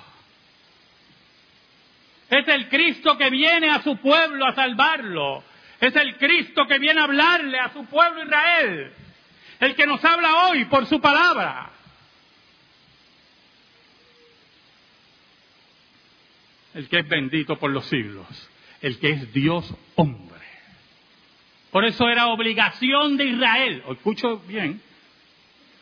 Es 2.30 2.46
el 2.48 2.68
Cristo 2.68 3.16
que 3.16 3.30
viene 3.30 3.70
a 3.70 3.82
su 3.82 3.96
pueblo 3.98 4.46
a 4.46 4.54
salvarlo. 4.54 5.42
Es 5.80 5.94
el 5.94 6.16
Cristo 6.16 6.66
que 6.66 6.78
viene 6.78 7.00
a 7.00 7.04
hablarle 7.04 7.58
a 7.58 7.72
su 7.72 7.84
pueblo 7.86 8.24
Israel. 8.24 8.92
El 9.60 9.74
que 9.74 9.86
nos 9.86 10.04
habla 10.04 10.48
hoy 10.48 10.64
por 10.66 10.86
su 10.86 11.00
palabra. 11.00 11.70
El 16.76 16.88
que 16.88 17.00
es 17.00 17.08
bendito 17.08 17.58
por 17.58 17.72
los 17.72 17.86
siglos. 17.86 18.26
El 18.80 19.00
que 19.00 19.10
es 19.10 19.32
Dios 19.32 19.74
hombre. 19.96 20.36
Por 21.72 21.84
eso 21.84 22.08
era 22.08 22.28
obligación 22.28 23.16
de 23.16 23.24
Israel. 23.24 23.82
Escucho 23.90 24.38
bien. 24.46 24.80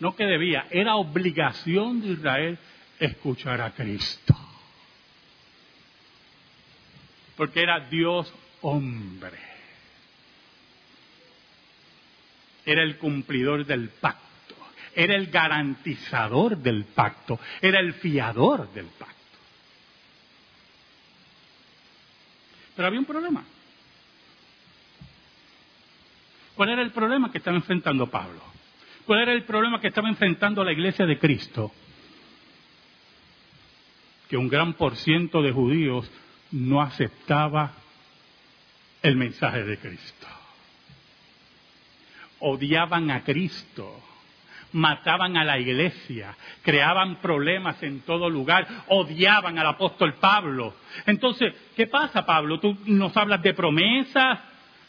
No 0.01 0.17
que 0.17 0.25
debía. 0.25 0.67
Era 0.71 0.97
obligación 0.97 2.01
de 2.01 2.09
Israel 2.13 2.59
escuchar 2.99 3.61
a 3.61 3.73
Cristo 3.75 4.35
porque 7.37 7.63
era 7.63 7.81
Dios 7.81 8.33
hombre. 8.61 9.39
Era 12.65 12.83
el 12.83 12.97
cumplidor 12.97 13.67
del 13.67 13.91
pacto, 13.91 14.55
era 14.95 15.15
el 15.15 15.27
garantizador 15.27 16.57
del 16.57 16.85
pacto, 16.85 17.39
era 17.61 17.81
el 17.81 17.95
fiador 17.95 18.73
del 18.73 18.87
pacto. 18.87 19.15
Pero 22.75 22.89
había 22.89 23.01
un 23.01 23.07
problema. 23.07 23.45
¿Cuál 26.55 26.71
era 26.71 26.83
el 26.83 26.93
problema 26.93 27.31
que 27.31 27.39
estaba 27.39 27.57
enfrentando 27.57 28.09
Pablo? 28.09 28.41
¿Cuál 29.07 29.23
era 29.23 29.33
el 29.33 29.45
problema 29.45 29.81
que 29.81 29.89
estaba 29.89 30.09
enfrentando 30.09 30.65
la 30.65 30.73
iglesia 30.73 31.05
de 31.05 31.19
Cristo? 31.19 31.73
Que 34.29 34.37
un 34.37 34.49
gran 34.49 34.75
por 34.75 34.97
ciento 34.97 35.43
de 35.43 35.53
judíos 35.53 36.11
no 36.53 36.81
aceptaba 36.81 37.73
el 39.03 39.17
mensaje 39.17 39.65
de 39.65 39.79
Cristo. 39.79 40.27
Odiaban 42.39 43.11
a 43.11 43.23
Cristo, 43.23 44.01
mataban 44.75 45.37
a 45.37 45.45
la 45.45 45.59
iglesia, 45.59 46.37
creaban 46.63 47.17
problemas 47.17 47.83
en 47.83 48.03
todo 48.03 48.29
lugar, 48.29 48.67
odiaban 48.89 49.59
al 49.59 49.67
apóstol 49.67 50.15
Pablo. 50.15 50.75
Entonces, 51.07 51.55
¿qué 51.75 51.87
pasa, 51.87 52.27
Pablo? 52.27 52.61
Tú 52.61 52.77
nos 52.85 53.17
hablas 53.17 53.43
de 53.43 53.55
promesas, 53.55 54.39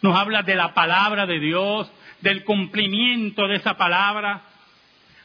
nos 0.01 0.15
hablas 0.15 0.45
de 0.45 0.55
la 0.55 0.73
palabra 0.73 1.25
de 1.25 1.39
Dios, 1.39 1.89
del 2.21 2.43
cumplimiento 2.43 3.47
de 3.47 3.55
esa 3.55 3.77
palabra, 3.77 4.41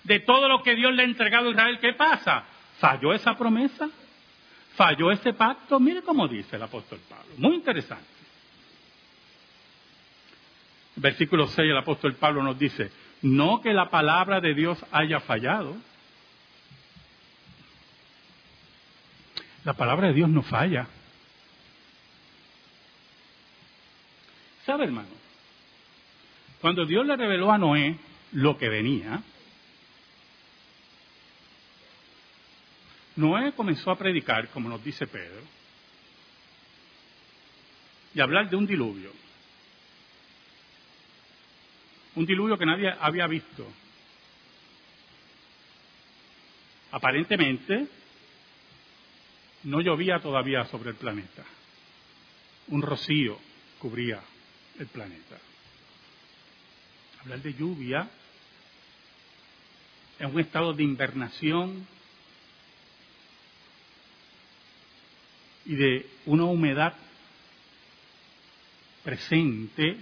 de 0.05 0.21
todo 0.21 0.49
lo 0.49 0.63
que 0.63 0.75
Dios 0.75 0.95
le 0.95 1.03
ha 1.03 1.07
entregado 1.07 1.49
a 1.49 1.51
Israel. 1.51 1.79
¿Qué 1.81 1.93
pasa? 1.95 2.45
¿Falló 2.79 3.13
esa 3.13 3.37
promesa? 3.37 3.91
falló 4.81 5.11
ese 5.11 5.35
pacto. 5.35 5.79
Mire 5.79 6.01
cómo 6.01 6.27
dice 6.27 6.57
el 6.57 6.63
apóstol 6.63 7.01
Pablo. 7.07 7.35
Muy 7.37 7.57
interesante. 7.57 8.07
Versículo 10.97 11.47
6, 11.47 11.59
el 11.59 11.77
apóstol 11.77 12.15
Pablo 12.15 12.43
nos 12.43 12.59
dice, 12.59 12.91
no 13.23 13.61
que 13.61 13.73
la 13.73 13.91
palabra 13.91 14.41
de 14.41 14.55
Dios 14.55 14.79
haya 14.93 15.21
fallado. 15.21 15.77
La 19.65 19.75
palabra 19.75 20.09
de 20.09 20.15
Dios 20.15 20.29
no 20.29 20.43
falla. 20.43 20.87
¿Sabe, 24.65 24.85
hermano? 24.85 25.09
Cuando 26.61 26.87
Dios 26.87 27.07
le 27.07 27.17
reveló 27.17 27.51
a 27.51 27.59
Noé 27.59 27.99
lo 28.33 28.57
que 28.57 28.69
venía, 28.69 29.23
Noé 33.17 33.53
comenzó 33.53 33.91
a 33.91 33.99
predicar, 33.99 34.49
como 34.49 34.69
nos 34.69 34.83
dice 34.83 35.07
Pedro, 35.07 35.43
y 38.15 38.21
hablar 38.21 38.49
de 38.49 38.57
un 38.57 38.67
diluvio. 38.67 39.13
Un 42.15 42.27
diluvio 42.27 42.59
que 42.59 42.67
nadie 42.67 42.93
había 43.01 43.27
visto. 43.27 43.67
Aparentemente, 46.93 47.87
no 49.65 49.81
llovía 49.81 50.19
todavía 50.21 50.65
sobre 50.67 50.91
el 50.91 50.97
planeta. 50.97 51.45
Un 52.69 52.83
rocío 52.83 53.39
cubría 53.79 54.21
el 54.79 54.87
planeta. 54.87 55.39
Hablar 57.21 57.43
de 57.43 57.55
lluvia 57.55 58.09
en 60.19 60.27
un 60.27 60.41
estado 60.41 60.73
de 60.73 60.83
invernación 60.83 61.87
y 65.65 65.75
de 65.75 66.07
una 66.27 66.45
humedad 66.45 66.95
presente, 69.03 69.97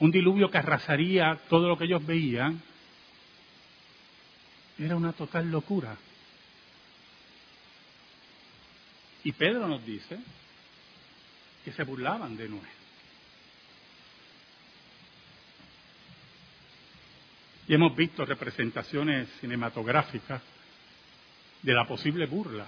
un 0.00 0.10
diluvio 0.10 0.50
que 0.50 0.58
arrasaría 0.58 1.38
todo 1.48 1.68
lo 1.68 1.76
que 1.76 1.84
ellos 1.84 2.04
veían, 2.04 2.62
era 4.78 4.96
una 4.96 5.12
total 5.12 5.50
locura. 5.50 5.96
Y 9.24 9.32
Pedro 9.32 9.66
nos 9.66 9.84
dice 9.84 10.18
que 11.64 11.72
se 11.72 11.82
burlaban 11.82 12.36
de 12.36 12.48
Noé. 12.48 12.78
Y 17.66 17.74
hemos 17.74 17.94
visto 17.94 18.24
representaciones 18.24 19.28
cinematográficas 19.40 20.40
de 21.60 21.74
la 21.74 21.86
posible 21.86 22.26
burla 22.26 22.66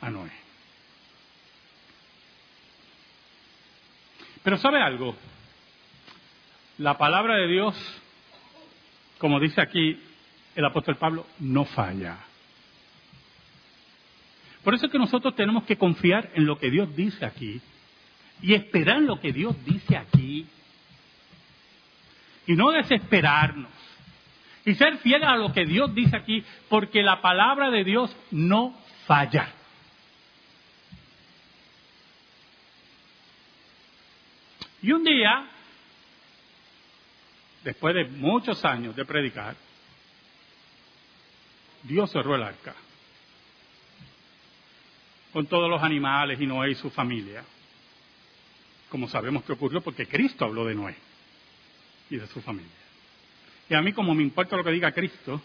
a 0.00 0.10
Noé. 0.10 0.30
Pero 4.42 4.56
¿sabe 4.58 4.80
algo? 4.80 5.16
La 6.78 6.98
palabra 6.98 7.36
de 7.36 7.48
Dios, 7.48 7.74
como 9.18 9.40
dice 9.40 9.60
aquí 9.60 9.98
el 10.54 10.64
apóstol 10.64 10.96
Pablo, 10.96 11.26
no 11.38 11.64
falla. 11.64 12.18
Por 14.62 14.74
eso 14.74 14.86
es 14.86 14.92
que 14.92 14.98
nosotros 14.98 15.34
tenemos 15.34 15.64
que 15.64 15.78
confiar 15.78 16.30
en 16.34 16.44
lo 16.44 16.58
que 16.58 16.70
Dios 16.70 16.94
dice 16.94 17.24
aquí 17.24 17.60
y 18.42 18.52
esperar 18.52 19.00
lo 19.00 19.20
que 19.20 19.32
Dios 19.32 19.56
dice 19.64 19.96
aquí 19.96 20.46
y 22.46 22.52
no 22.54 22.70
desesperarnos 22.72 23.70
y 24.64 24.74
ser 24.74 24.98
fieles 24.98 25.28
a 25.28 25.36
lo 25.36 25.52
que 25.52 25.64
Dios 25.64 25.94
dice 25.94 26.16
aquí 26.16 26.44
porque 26.68 27.02
la 27.02 27.22
palabra 27.22 27.70
de 27.70 27.84
Dios 27.84 28.14
no 28.32 28.74
falla. 29.06 29.52
Y 34.82 34.92
un 34.92 35.04
día, 35.04 35.46
después 37.66 37.96
de 37.96 38.04
muchos 38.04 38.64
años 38.64 38.94
de 38.94 39.04
predicar, 39.04 39.56
Dios 41.82 42.12
cerró 42.12 42.36
el 42.36 42.44
arca 42.44 42.76
con 45.32 45.46
todos 45.46 45.68
los 45.68 45.82
animales 45.82 46.40
y 46.40 46.46
Noé 46.46 46.70
y 46.70 46.74
su 46.76 46.90
familia. 46.90 47.44
Como 48.88 49.08
sabemos 49.08 49.42
que 49.42 49.52
ocurrió 49.52 49.80
porque 49.80 50.06
Cristo 50.06 50.44
habló 50.44 50.64
de 50.64 50.76
Noé 50.76 50.94
y 52.08 52.18
de 52.18 52.28
su 52.28 52.40
familia. 52.40 52.70
Y 53.68 53.74
a 53.74 53.82
mí 53.82 53.92
como 53.92 54.14
me 54.14 54.22
importa 54.22 54.56
lo 54.56 54.62
que 54.62 54.70
diga 54.70 54.92
Cristo 54.92 55.42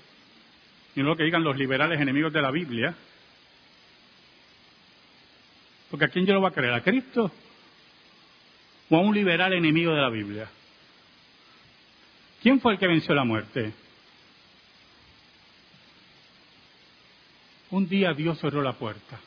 y 0.95 0.99
no 0.99 1.07
lo 1.07 1.17
que 1.17 1.23
digan 1.23 1.43
los 1.43 1.57
liberales 1.57 1.99
enemigos 1.99 2.31
de 2.31 2.41
la 2.43 2.51
Biblia, 2.51 2.93
porque 5.89 6.05
¿a 6.05 6.09
quién 6.09 6.27
yo 6.27 6.35
lo 6.35 6.41
voy 6.41 6.51
a 6.51 6.53
creer? 6.53 6.73
¿A 6.73 6.83
Cristo 6.83 7.31
o 8.91 8.95
a 8.95 9.01
un 9.01 9.15
liberal 9.15 9.53
enemigo 9.53 9.91
de 9.95 10.01
la 10.01 10.09
Biblia? 10.09 10.47
¿Quién 12.41 12.59
fue 12.59 12.73
el 12.73 12.79
que 12.79 12.87
venció 12.87 13.13
la 13.13 13.23
muerte? 13.23 13.73
Un 17.69 17.87
día 17.87 18.13
Dios 18.13 18.39
cerró 18.39 18.61
la 18.61 18.73
puerta. 18.73 19.19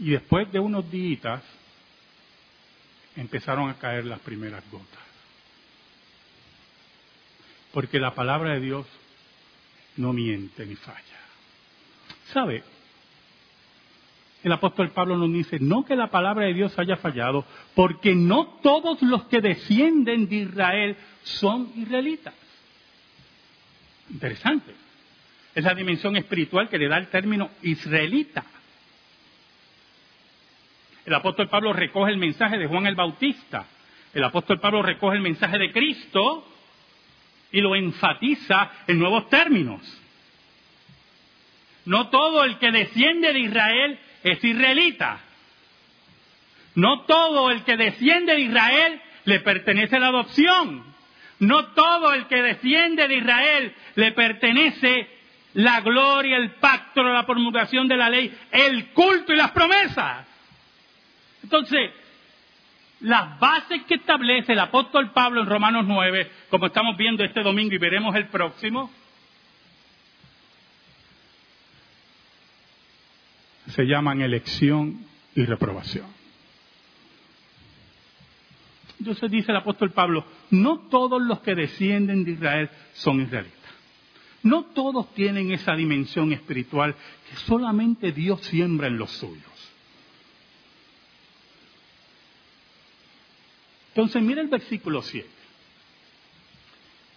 Y 0.00 0.10
después 0.10 0.50
de 0.52 0.60
unos 0.60 0.90
días 0.90 1.42
empezaron 3.16 3.70
a 3.70 3.78
caer 3.78 4.04
las 4.04 4.20
primeras 4.20 4.68
gotas. 4.70 5.02
Porque 7.72 7.98
la 7.98 8.14
palabra 8.14 8.54
de 8.54 8.60
Dios 8.60 8.86
no 9.96 10.12
miente 10.12 10.64
ni 10.66 10.76
falla. 10.76 11.18
¿Sabe? 12.32 12.62
El 14.42 14.52
apóstol 14.52 14.90
Pablo 14.90 15.16
nos 15.16 15.32
dice, 15.32 15.58
no 15.60 15.84
que 15.84 15.96
la 15.96 16.08
palabra 16.08 16.46
de 16.46 16.54
Dios 16.54 16.78
haya 16.78 16.96
fallado, 16.96 17.44
porque 17.74 18.14
no 18.14 18.46
todos 18.62 19.02
los 19.02 19.24
que 19.24 19.40
descienden 19.40 20.28
de 20.28 20.36
Israel 20.36 20.96
son 21.22 21.72
israelitas. 21.76 22.34
Interesante. 24.10 24.74
Es 25.54 25.64
la 25.64 25.74
dimensión 25.74 26.16
espiritual 26.16 26.68
que 26.68 26.78
le 26.78 26.88
da 26.88 26.98
el 26.98 27.08
término 27.08 27.50
israelita. 27.62 28.44
El 31.04 31.14
apóstol 31.14 31.48
Pablo 31.48 31.72
recoge 31.72 32.12
el 32.12 32.18
mensaje 32.18 32.58
de 32.58 32.66
Juan 32.66 32.86
el 32.86 32.94
Bautista. 32.94 33.66
El 34.14 34.22
apóstol 34.22 34.60
Pablo 34.60 34.82
recoge 34.82 35.16
el 35.16 35.22
mensaje 35.22 35.58
de 35.58 35.72
Cristo 35.72 36.46
y 37.50 37.60
lo 37.60 37.74
enfatiza 37.74 38.70
en 38.86 38.98
nuevos 38.98 39.28
términos. 39.28 39.80
No 41.86 42.08
todo 42.08 42.44
el 42.44 42.58
que 42.58 42.70
desciende 42.70 43.32
de 43.32 43.40
Israel 43.40 43.98
es 44.32 44.44
israelita. 44.44 45.20
No 46.74 47.02
todo 47.02 47.50
el 47.50 47.64
que 47.64 47.76
desciende 47.76 48.34
de 48.34 48.40
Israel 48.40 49.00
le 49.24 49.40
pertenece 49.40 49.98
la 49.98 50.08
adopción. 50.08 50.84
No 51.40 51.66
todo 51.68 52.14
el 52.14 52.26
que 52.26 52.42
desciende 52.42 53.06
de 53.08 53.16
Israel 53.16 53.74
le 53.94 54.12
pertenece 54.12 55.08
la 55.54 55.80
gloria, 55.80 56.36
el 56.36 56.52
pacto, 56.52 57.02
la 57.02 57.26
promulgación 57.26 57.88
de 57.88 57.96
la 57.96 58.10
ley, 58.10 58.32
el 58.50 58.90
culto 58.90 59.32
y 59.32 59.36
las 59.36 59.50
promesas. 59.52 60.26
Entonces, 61.42 61.90
las 63.00 63.38
bases 63.38 63.82
que 63.84 63.94
establece 63.94 64.52
el 64.52 64.58
apóstol 64.58 65.12
Pablo 65.12 65.40
en 65.40 65.48
Romanos 65.48 65.84
9, 65.86 66.30
como 66.50 66.66
estamos 66.66 66.96
viendo 66.96 67.24
este 67.24 67.42
domingo 67.42 67.74
y 67.74 67.78
veremos 67.78 68.14
el 68.16 68.26
próximo, 68.26 68.90
se 73.78 73.84
llaman 73.84 74.22
elección 74.22 75.06
y 75.36 75.44
reprobación. 75.44 76.06
Entonces 78.98 79.30
dice 79.30 79.52
el 79.52 79.58
apóstol 79.58 79.92
Pablo, 79.92 80.24
no 80.50 80.80
todos 80.90 81.22
los 81.22 81.38
que 81.42 81.54
descienden 81.54 82.24
de 82.24 82.32
Israel 82.32 82.70
son 82.94 83.20
israelitas. 83.20 83.70
No 84.42 84.64
todos 84.64 85.14
tienen 85.14 85.52
esa 85.52 85.76
dimensión 85.76 86.32
espiritual 86.32 86.96
que 87.30 87.36
solamente 87.36 88.10
Dios 88.10 88.40
siembra 88.40 88.88
en 88.88 88.98
los 88.98 89.12
suyos. 89.12 89.44
Entonces 93.90 94.20
mira 94.20 94.40
el 94.40 94.48
versículo 94.48 95.02
7. 95.02 95.28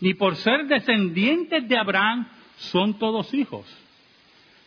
Ni 0.01 0.13
por 0.13 0.35
ser 0.35 0.67
descendientes 0.67 1.67
de 1.67 1.75
Abraham 1.75 2.27
son 2.57 2.99
todos 2.99 3.33
hijos, 3.33 3.65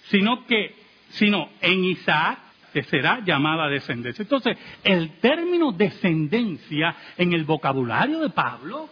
sino 0.08 0.44
que, 0.46 0.82
sino 1.14 1.48
en 1.60 1.84
Isaac 1.84 2.38
que 2.72 2.82
será 2.82 3.20
llamada 3.24 3.68
descendencia. 3.68 4.22
Entonces, 4.22 4.58
el 4.82 5.18
término 5.20 5.70
descendencia 5.70 6.94
en 7.16 7.32
el 7.32 7.44
vocabulario 7.44 8.18
de 8.18 8.30
Pablo 8.30 8.88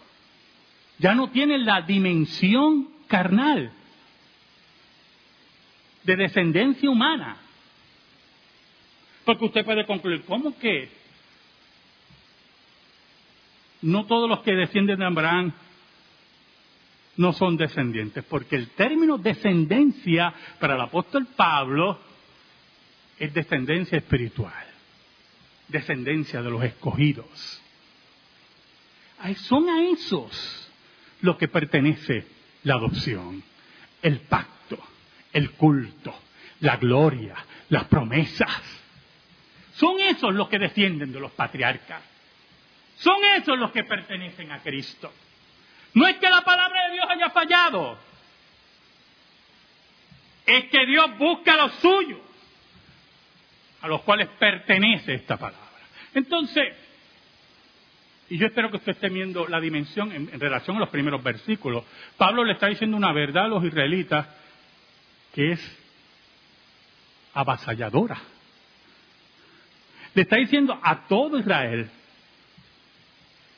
ya 0.98 1.14
no 1.14 1.30
tiene 1.30 1.58
la 1.58 1.82
dimensión 1.82 2.88
carnal 3.08 3.72
de 6.04 6.16
descendencia 6.16 6.88
humana. 6.88 7.38
Porque 9.24 9.46
usted 9.46 9.64
puede 9.64 9.84
concluir, 9.84 10.24
¿cómo 10.26 10.56
que 10.58 10.88
no 13.82 14.06
todos 14.06 14.28
los 14.28 14.42
que 14.42 14.54
descienden 14.54 15.00
de 15.00 15.06
Abraham 15.06 15.52
no 17.16 17.32
son 17.32 17.56
descendientes? 17.56 18.24
Porque 18.24 18.54
el 18.54 18.70
término 18.70 19.18
descendencia 19.18 20.32
para 20.60 20.76
el 20.76 20.80
apóstol 20.82 21.26
Pablo 21.36 22.11
es 23.22 23.32
descendencia 23.32 23.98
espiritual, 23.98 24.66
descendencia 25.68 26.42
de 26.42 26.50
los 26.50 26.64
escogidos. 26.64 27.62
Son 29.36 29.68
a 29.68 29.80
esos 29.92 30.68
los 31.20 31.36
que 31.36 31.46
pertenece 31.46 32.26
la 32.64 32.74
adopción, 32.74 33.40
el 34.02 34.18
pacto, 34.22 34.76
el 35.32 35.52
culto, 35.52 36.12
la 36.58 36.76
gloria, 36.78 37.36
las 37.68 37.84
promesas. 37.84 38.60
Son 39.74 40.00
esos 40.00 40.34
los 40.34 40.48
que 40.48 40.58
descienden 40.58 41.12
de 41.12 41.20
los 41.20 41.30
patriarcas. 41.30 42.02
Son 42.96 43.22
esos 43.36 43.56
los 43.56 43.70
que 43.70 43.84
pertenecen 43.84 44.50
a 44.50 44.58
Cristo. 44.64 45.12
No 45.94 46.08
es 46.08 46.16
que 46.16 46.28
la 46.28 46.42
palabra 46.42 46.88
de 46.88 46.94
Dios 46.94 47.06
haya 47.08 47.30
fallado. 47.30 47.98
Es 50.44 50.64
que 50.64 50.86
Dios 50.86 51.16
busca 51.18 51.56
lo 51.56 51.68
suyo 51.68 52.31
a 53.82 53.88
los 53.88 54.02
cuales 54.02 54.28
pertenece 54.38 55.14
esta 55.14 55.36
palabra. 55.36 55.68
Entonces, 56.14 56.72
y 58.28 58.38
yo 58.38 58.46
espero 58.46 58.70
que 58.70 58.78
usted 58.78 58.92
esté 58.92 59.08
viendo 59.08 59.46
la 59.46 59.60
dimensión 59.60 60.12
en, 60.12 60.40
relación 60.40 60.76
a 60.76 60.80
los 60.80 60.88
primeros 60.88 61.22
versículos. 61.22 61.84
Pablo 62.16 62.44
le 62.44 62.54
está 62.54 62.68
diciendo 62.68 62.96
una 62.96 63.12
verdad 63.12 63.44
a 63.44 63.48
los 63.48 63.64
israelitas 63.64 64.26
que 65.34 65.52
es 65.52 65.78
avasalladora. 67.34 68.18
Le 70.14 70.22
está 70.22 70.36
diciendo 70.36 70.78
a 70.82 71.06
todo 71.06 71.38
Israel, 71.38 71.90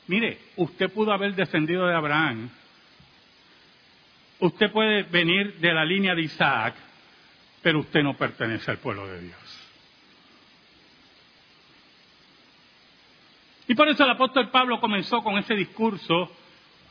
mire, 0.07 0.39
usted 0.55 0.91
pudo 0.91 1.13
haber 1.13 1.35
descendido 1.35 1.85
de 1.85 1.95
Abraham, 1.95 2.49
usted 4.39 4.71
puede 4.71 5.03
venir 5.03 5.55
de 5.59 5.73
la 5.73 5.85
línea 5.85 6.15
de 6.15 6.23
Isaac, 6.23 6.75
pero 7.61 7.79
usted 7.79 8.01
no 8.01 8.15
pertenece 8.15 8.71
al 8.71 8.77
pueblo 8.79 9.07
de 9.07 9.21
Dios. 9.21 9.64
Y 13.67 13.75
por 13.75 13.87
eso 13.89 14.03
el 14.03 14.11
apóstol 14.11 14.49
Pablo 14.49 14.79
comenzó 14.79 15.21
con 15.23 15.37
ese 15.37 15.55
discurso 15.55 16.31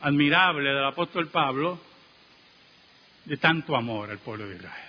admirable 0.01 0.69
del 0.69 0.85
apóstol 0.85 1.27
Pablo 1.27 1.79
de 3.23 3.37
tanto 3.37 3.75
amor 3.75 4.11
al 4.11 4.19
pueblo 4.19 4.47
de 4.47 4.55
Israel. 4.55 4.85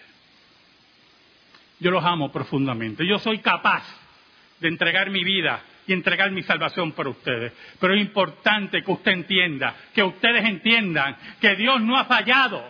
Yo 1.79 1.91
los 1.91 2.05
amo 2.05 2.33
profundamente. 2.33 3.07
Yo 3.07 3.19
soy 3.19 3.39
capaz 3.39 3.85
de 4.61 4.69
entregar 4.69 5.11
mi 5.11 5.23
vida 5.23 5.63
y 5.87 5.93
entregar 5.93 6.31
mi 6.31 6.43
salvación 6.43 6.93
por 6.93 7.09
ustedes. 7.09 7.53
Pero 7.79 7.95
es 7.95 8.01
importante 8.01 8.83
que 8.83 8.91
usted 8.91 9.13
entienda, 9.13 9.75
que 9.95 10.03
ustedes 10.03 10.45
entiendan 10.45 11.17
que 11.41 11.55
Dios 11.55 11.81
no 11.83 11.97
ha 11.97 12.05
fallado. 12.07 12.65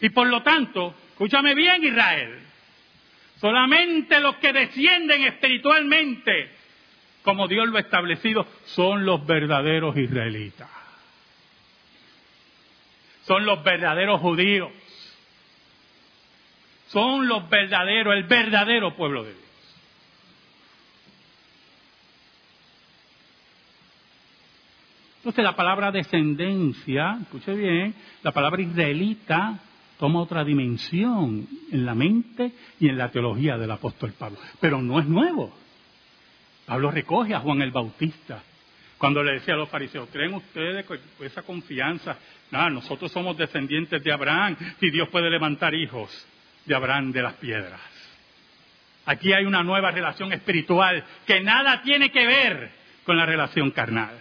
Y 0.00 0.10
por 0.10 0.28
lo 0.28 0.42
tanto, 0.42 0.94
escúchame 1.10 1.54
bien 1.54 1.84
Israel, 1.84 2.38
solamente 3.40 4.20
los 4.20 4.36
que 4.36 4.52
descienden 4.52 5.24
espiritualmente, 5.24 6.57
como 7.22 7.48
Dios 7.48 7.68
lo 7.68 7.76
ha 7.76 7.80
establecido, 7.80 8.46
son 8.66 9.04
los 9.04 9.26
verdaderos 9.26 9.96
israelitas. 9.96 10.68
Son 13.24 13.44
los 13.44 13.62
verdaderos 13.62 14.20
judíos 14.20 14.70
son 16.88 17.28
los 17.28 17.48
verdaderos, 17.48 18.14
el 18.14 18.24
verdadero 18.24 18.94
pueblo 18.96 19.24
de 19.24 19.32
Dios. 19.32 19.44
Entonces 25.18 25.44
la 25.44 25.56
palabra 25.56 25.90
descendencia, 25.90 27.18
escuche 27.20 27.54
bien, 27.54 27.94
la 28.22 28.32
palabra 28.32 28.62
israelita 28.62 29.58
toma 29.98 30.20
otra 30.20 30.44
dimensión 30.44 31.46
en 31.70 31.84
la 31.84 31.94
mente 31.94 32.52
y 32.80 32.88
en 32.88 32.96
la 32.96 33.10
teología 33.10 33.58
del 33.58 33.70
apóstol 33.70 34.14
Pablo. 34.18 34.38
Pero 34.60 34.80
no 34.80 35.00
es 35.00 35.06
nuevo. 35.06 35.52
Pablo 36.68 36.90
recoge 36.90 37.34
a 37.34 37.40
Juan 37.40 37.62
el 37.62 37.70
Bautista 37.70 38.42
cuando 38.98 39.22
le 39.22 39.34
decía 39.34 39.54
a 39.54 39.56
los 39.56 39.70
fariseos, 39.70 40.06
¿creen 40.12 40.34
ustedes 40.34 40.84
con 40.84 40.98
esa 41.20 41.40
confianza? 41.42 42.18
Nada, 42.50 42.68
nosotros 42.68 43.10
somos 43.10 43.38
descendientes 43.38 44.04
de 44.04 44.12
Abraham 44.12 44.54
y 44.78 44.90
Dios 44.90 45.08
puede 45.08 45.30
levantar 45.30 45.72
hijos 45.74 46.10
de 46.66 46.74
Abraham 46.74 47.10
de 47.10 47.22
las 47.22 47.34
piedras. 47.34 47.80
Aquí 49.06 49.32
hay 49.32 49.46
una 49.46 49.62
nueva 49.62 49.92
relación 49.92 50.30
espiritual 50.34 51.02
que 51.26 51.40
nada 51.40 51.80
tiene 51.80 52.10
que 52.10 52.26
ver 52.26 52.70
con 53.04 53.16
la 53.16 53.24
relación 53.24 53.70
carnal. 53.70 54.20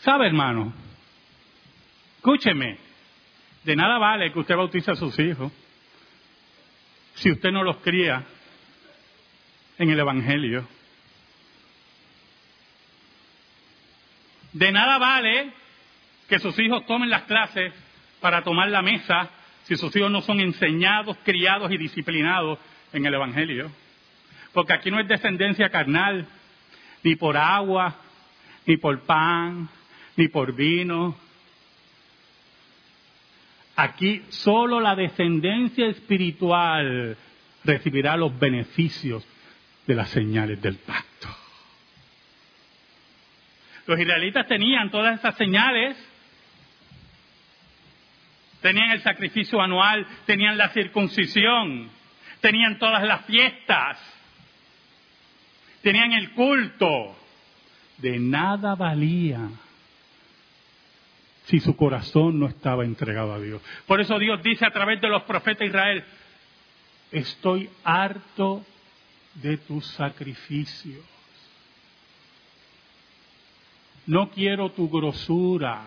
¿Sabe, 0.00 0.26
hermano? 0.26 0.74
Escúcheme, 2.16 2.76
de 3.62 3.76
nada 3.76 3.96
vale 3.96 4.30
que 4.30 4.40
usted 4.40 4.56
bautice 4.56 4.90
a 4.90 4.94
sus 4.94 5.18
hijos 5.18 5.50
si 7.14 7.30
usted 7.30 7.50
no 7.50 7.62
los 7.62 7.78
cría 7.78 8.24
en 9.78 9.90
el 9.90 9.98
Evangelio. 9.98 10.66
De 14.52 14.70
nada 14.70 14.98
vale 14.98 15.52
que 16.28 16.38
sus 16.38 16.58
hijos 16.58 16.86
tomen 16.86 17.10
las 17.10 17.22
clases 17.22 17.72
para 18.20 18.42
tomar 18.42 18.68
la 18.70 18.82
mesa 18.82 19.30
si 19.64 19.76
sus 19.76 19.94
hijos 19.96 20.10
no 20.10 20.20
son 20.20 20.40
enseñados, 20.40 21.16
criados 21.24 21.70
y 21.72 21.78
disciplinados 21.78 22.58
en 22.92 23.04
el 23.06 23.14
Evangelio. 23.14 23.70
Porque 24.52 24.72
aquí 24.72 24.90
no 24.90 25.00
es 25.00 25.08
descendencia 25.08 25.70
carnal, 25.70 26.26
ni 27.02 27.16
por 27.16 27.36
agua, 27.36 27.96
ni 28.66 28.76
por 28.76 29.00
pan, 29.00 29.68
ni 30.16 30.28
por 30.28 30.54
vino. 30.54 31.16
Aquí 33.76 34.22
solo 34.28 34.80
la 34.80 34.94
descendencia 34.94 35.86
espiritual 35.86 37.16
recibirá 37.64 38.16
los 38.16 38.38
beneficios 38.38 39.26
de 39.86 39.94
las 39.94 40.10
señales 40.10 40.60
del 40.62 40.76
pacto. 40.76 41.28
Los 43.86 43.98
israelitas 43.98 44.46
tenían 44.46 44.90
todas 44.90 45.18
esas 45.18 45.36
señales 45.36 45.96
tenían 48.64 48.92
el 48.92 49.02
sacrificio 49.02 49.60
anual, 49.60 50.06
tenían 50.24 50.56
la 50.56 50.70
circuncisión, 50.70 51.90
tenían 52.40 52.78
todas 52.78 53.02
las 53.02 53.26
fiestas, 53.26 53.98
tenían 55.82 56.14
el 56.14 56.30
culto. 56.30 57.14
De 57.98 58.18
nada 58.18 58.74
valía 58.74 59.50
si 61.46 61.60
su 61.60 61.76
corazón 61.76 62.38
no 62.38 62.46
estaba 62.46 62.84
entregado 62.84 63.34
a 63.34 63.40
Dios. 63.40 63.60
Por 63.86 64.00
eso 64.00 64.18
Dios 64.18 64.42
dice 64.42 64.66
a 64.66 64.72
través 64.72 65.00
de 65.00 65.08
los 65.08 65.22
profetas 65.24 65.60
de 65.60 65.66
Israel, 65.66 66.04
estoy 67.12 67.68
harto 67.84 68.64
de 69.34 69.58
tus 69.58 69.86
sacrificios. 69.88 71.04
No 74.06 74.30
quiero 74.30 74.70
tu 74.70 74.88
grosura 74.88 75.82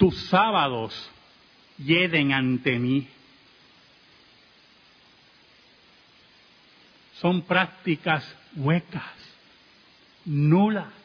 tus 0.00 0.16
sábados 0.28 1.10
yeden 1.76 2.32
ante 2.32 2.78
mí. 2.78 3.06
Son 7.20 7.42
prácticas 7.42 8.24
huecas, 8.56 9.12
nulas. 10.24 10.99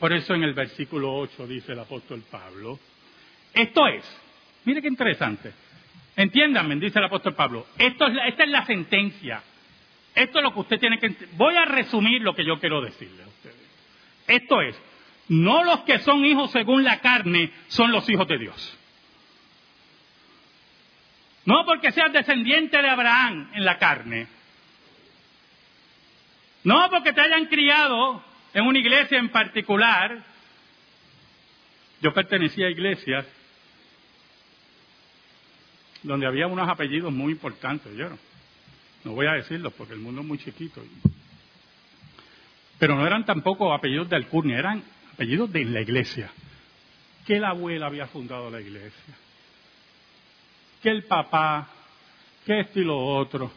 Por 0.00 0.14
eso 0.14 0.34
en 0.34 0.42
el 0.42 0.54
versículo 0.54 1.14
8 1.14 1.46
dice 1.46 1.72
el 1.72 1.78
apóstol 1.78 2.24
Pablo, 2.30 2.78
esto 3.52 3.86
es, 3.86 4.02
mire 4.64 4.80
qué 4.80 4.88
interesante, 4.88 5.52
entiéndanme, 6.16 6.76
dice 6.76 6.98
el 6.98 7.04
apóstol 7.04 7.34
Pablo, 7.34 7.66
esto 7.76 8.06
es, 8.06 8.16
esta 8.26 8.44
es 8.44 8.48
la 8.48 8.64
sentencia, 8.64 9.42
esto 10.14 10.38
es 10.38 10.42
lo 10.42 10.54
que 10.54 10.60
usted 10.60 10.80
tiene 10.80 10.98
que... 10.98 11.14
Voy 11.32 11.54
a 11.54 11.66
resumir 11.66 12.22
lo 12.22 12.34
que 12.34 12.46
yo 12.46 12.58
quiero 12.58 12.80
decirle 12.80 13.22
a 13.22 13.28
ustedes. 13.28 13.56
Esto 14.26 14.62
es, 14.62 14.74
no 15.28 15.64
los 15.64 15.80
que 15.80 15.98
son 15.98 16.24
hijos 16.24 16.50
según 16.50 16.82
la 16.82 17.00
carne 17.00 17.52
son 17.68 17.92
los 17.92 18.08
hijos 18.08 18.26
de 18.26 18.38
Dios. 18.38 18.78
No 21.44 21.66
porque 21.66 21.92
seas 21.92 22.10
descendiente 22.10 22.80
de 22.80 22.88
Abraham 22.88 23.50
en 23.52 23.64
la 23.66 23.78
carne. 23.78 24.28
No 26.64 26.88
porque 26.88 27.12
te 27.12 27.20
hayan 27.20 27.46
criado 27.46 28.29
en 28.54 28.64
una 28.64 28.78
iglesia 28.78 29.18
en 29.18 29.28
particular. 29.28 30.24
Yo 32.00 32.12
pertenecía 32.14 32.66
a 32.66 32.70
iglesias 32.70 33.26
donde 36.02 36.26
había 36.26 36.46
unos 36.46 36.68
apellidos 36.68 37.12
muy 37.12 37.32
importantes, 37.32 37.94
¿yo? 37.94 38.08
No 39.04 39.12
voy 39.12 39.26
a 39.26 39.32
decirlos 39.32 39.72
porque 39.74 39.94
el 39.94 40.00
mundo 40.00 40.22
es 40.22 40.26
muy 40.26 40.38
chiquito. 40.38 40.82
Pero 42.78 42.96
no 42.96 43.06
eran 43.06 43.24
tampoco 43.24 43.72
apellidos 43.74 44.08
de 44.08 44.16
alcurnia, 44.16 44.58
eran 44.58 44.82
apellidos 45.12 45.52
de 45.52 45.64
la 45.66 45.80
iglesia. 45.82 46.30
Que 47.26 47.38
la 47.38 47.50
abuela 47.50 47.86
había 47.86 48.06
fundado 48.06 48.50
la 48.50 48.60
iglesia. 48.60 49.14
Que 50.82 50.88
el 50.88 51.04
papá, 51.04 51.68
que 52.46 52.60
esto 52.60 52.80
y 52.80 52.84
lo 52.84 52.98
otro. 52.98 53.52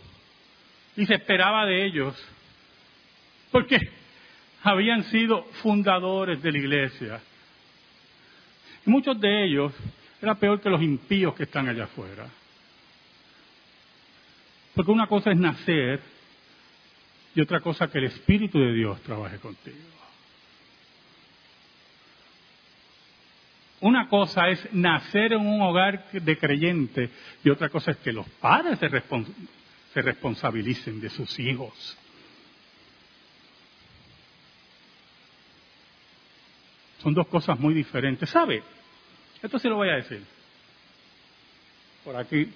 Y 0.97 1.05
se 1.05 1.15
esperaba 1.15 1.65
de 1.65 1.85
ellos. 1.85 2.15
Porque 3.51 3.79
habían 4.63 5.03
sido 5.05 5.43
fundadores 5.61 6.41
de 6.41 6.51
la 6.51 6.57
iglesia. 6.57 7.21
Y 8.85 8.89
muchos 8.89 9.19
de 9.19 9.45
ellos 9.45 9.73
eran 10.21 10.37
peor 10.37 10.61
que 10.61 10.69
los 10.69 10.81
impíos 10.81 11.35
que 11.35 11.43
están 11.43 11.67
allá 11.67 11.83
afuera. 11.83 12.27
Porque 14.73 14.91
una 14.91 15.07
cosa 15.07 15.31
es 15.31 15.37
nacer 15.37 16.01
y 17.35 17.41
otra 17.41 17.59
cosa 17.59 17.89
que 17.89 17.97
el 17.97 18.05
Espíritu 18.05 18.59
de 18.59 18.73
Dios 18.73 19.01
trabaje 19.01 19.37
contigo. 19.37 19.77
Una 23.81 24.07
cosa 24.07 24.47
es 24.47 24.73
nacer 24.73 25.33
en 25.33 25.45
un 25.45 25.61
hogar 25.61 26.09
de 26.11 26.37
creyente 26.37 27.09
y 27.43 27.49
otra 27.49 27.67
cosa 27.67 27.91
es 27.91 27.97
que 27.97 28.13
los 28.13 28.27
padres 28.39 28.79
se, 28.79 28.89
se 29.93 30.01
responsabilicen 30.01 31.01
de 31.01 31.09
sus 31.09 31.37
hijos. 31.37 31.97
Son 37.03 37.13
dos 37.13 37.27
cosas 37.27 37.59
muy 37.59 37.73
diferentes. 37.73 38.29
¿Sabe? 38.29 38.63
Esto 39.41 39.59
sí 39.59 39.67
lo 39.67 39.75
voy 39.75 39.89
a 39.89 39.95
decir. 39.95 40.23
Por 42.05 42.15
aquí. 42.15 42.49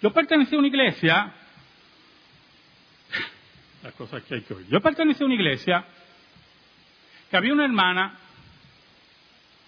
Yo 0.00 0.12
pertenecí 0.12 0.54
a 0.54 0.58
una 0.58 0.68
iglesia 0.68 1.32
las 3.82 3.92
cosas 3.94 4.22
que 4.22 4.34
hay 4.34 4.40
que 4.42 4.54
oír. 4.54 4.66
Yo 4.68 4.80
pertenecía 4.80 5.24
a 5.24 5.26
una 5.26 5.34
iglesia 5.34 5.84
que 7.30 7.36
había 7.36 7.52
una 7.52 7.64
hermana 7.64 8.18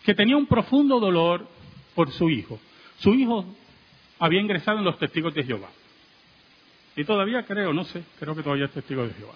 que 0.05 0.15
tenía 0.15 0.39
un 0.39 0.47
profundo 0.47 0.99
dolor 0.99 1.47
por 1.95 2.11
su 2.13 2.31
hijo. 2.31 2.59
Su 2.99 3.13
hijo 3.13 3.45
había 4.19 4.41
ingresado 4.41 4.79
en 4.79 4.85
los 4.85 4.99
testigos 4.99 5.35
de 5.35 5.45
Jehová. 5.45 5.69
Y 6.97 7.05
todavía 7.05 7.45
creo, 7.45 7.75
no 7.75 7.85
sé, 7.85 8.03
creo 8.19 8.35
que 8.35 8.43
todavía 8.43 8.65
es 8.67 8.73
testigo 8.73 9.07
de 9.07 9.13
Jehová. 9.13 9.35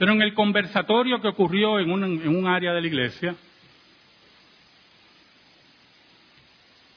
Pero 0.00 0.12
en 0.12 0.22
el 0.22 0.32
conversatorio 0.32 1.20
que 1.20 1.28
ocurrió 1.28 1.78
en 1.78 1.90
un, 1.90 2.46
área 2.46 2.72
de 2.72 2.80
la 2.80 2.86
iglesia, 2.86 3.36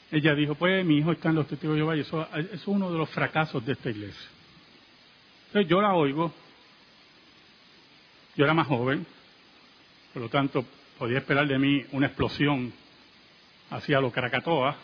ella 0.10 0.34
dijo, 0.34 0.56
pues 0.56 0.86
mi 0.86 1.00
hijo 1.00 1.12
está 1.12 1.28
en 1.28 1.36
los 1.36 1.46
testigos 1.46 1.76
de 1.76 1.82
Jehová 1.82 1.98
y 1.98 2.00
eso, 2.00 2.26
es 2.54 2.66
uno 2.66 2.90
de 2.90 2.98
los 2.98 3.10
fracasos 3.10 3.66
de 3.66 3.74
esta 3.74 3.90
iglesia. 3.90 4.30
Entonces 5.48 5.70
yo 5.70 5.82
la 5.82 5.94
oigo, 5.94 6.34
yo 8.38 8.46
era 8.46 8.54
más 8.54 8.68
joven, 8.68 9.06
por 10.14 10.22
lo 10.22 10.30
tanto 10.30 10.64
podía 10.98 11.18
esperar 11.18 11.46
de 11.46 11.60
mí 11.60 11.84
una 11.92 12.08
explosión 12.08 12.72
hacia 13.70 14.00
lo 14.00 14.14
Krakatoa. 14.14 14.78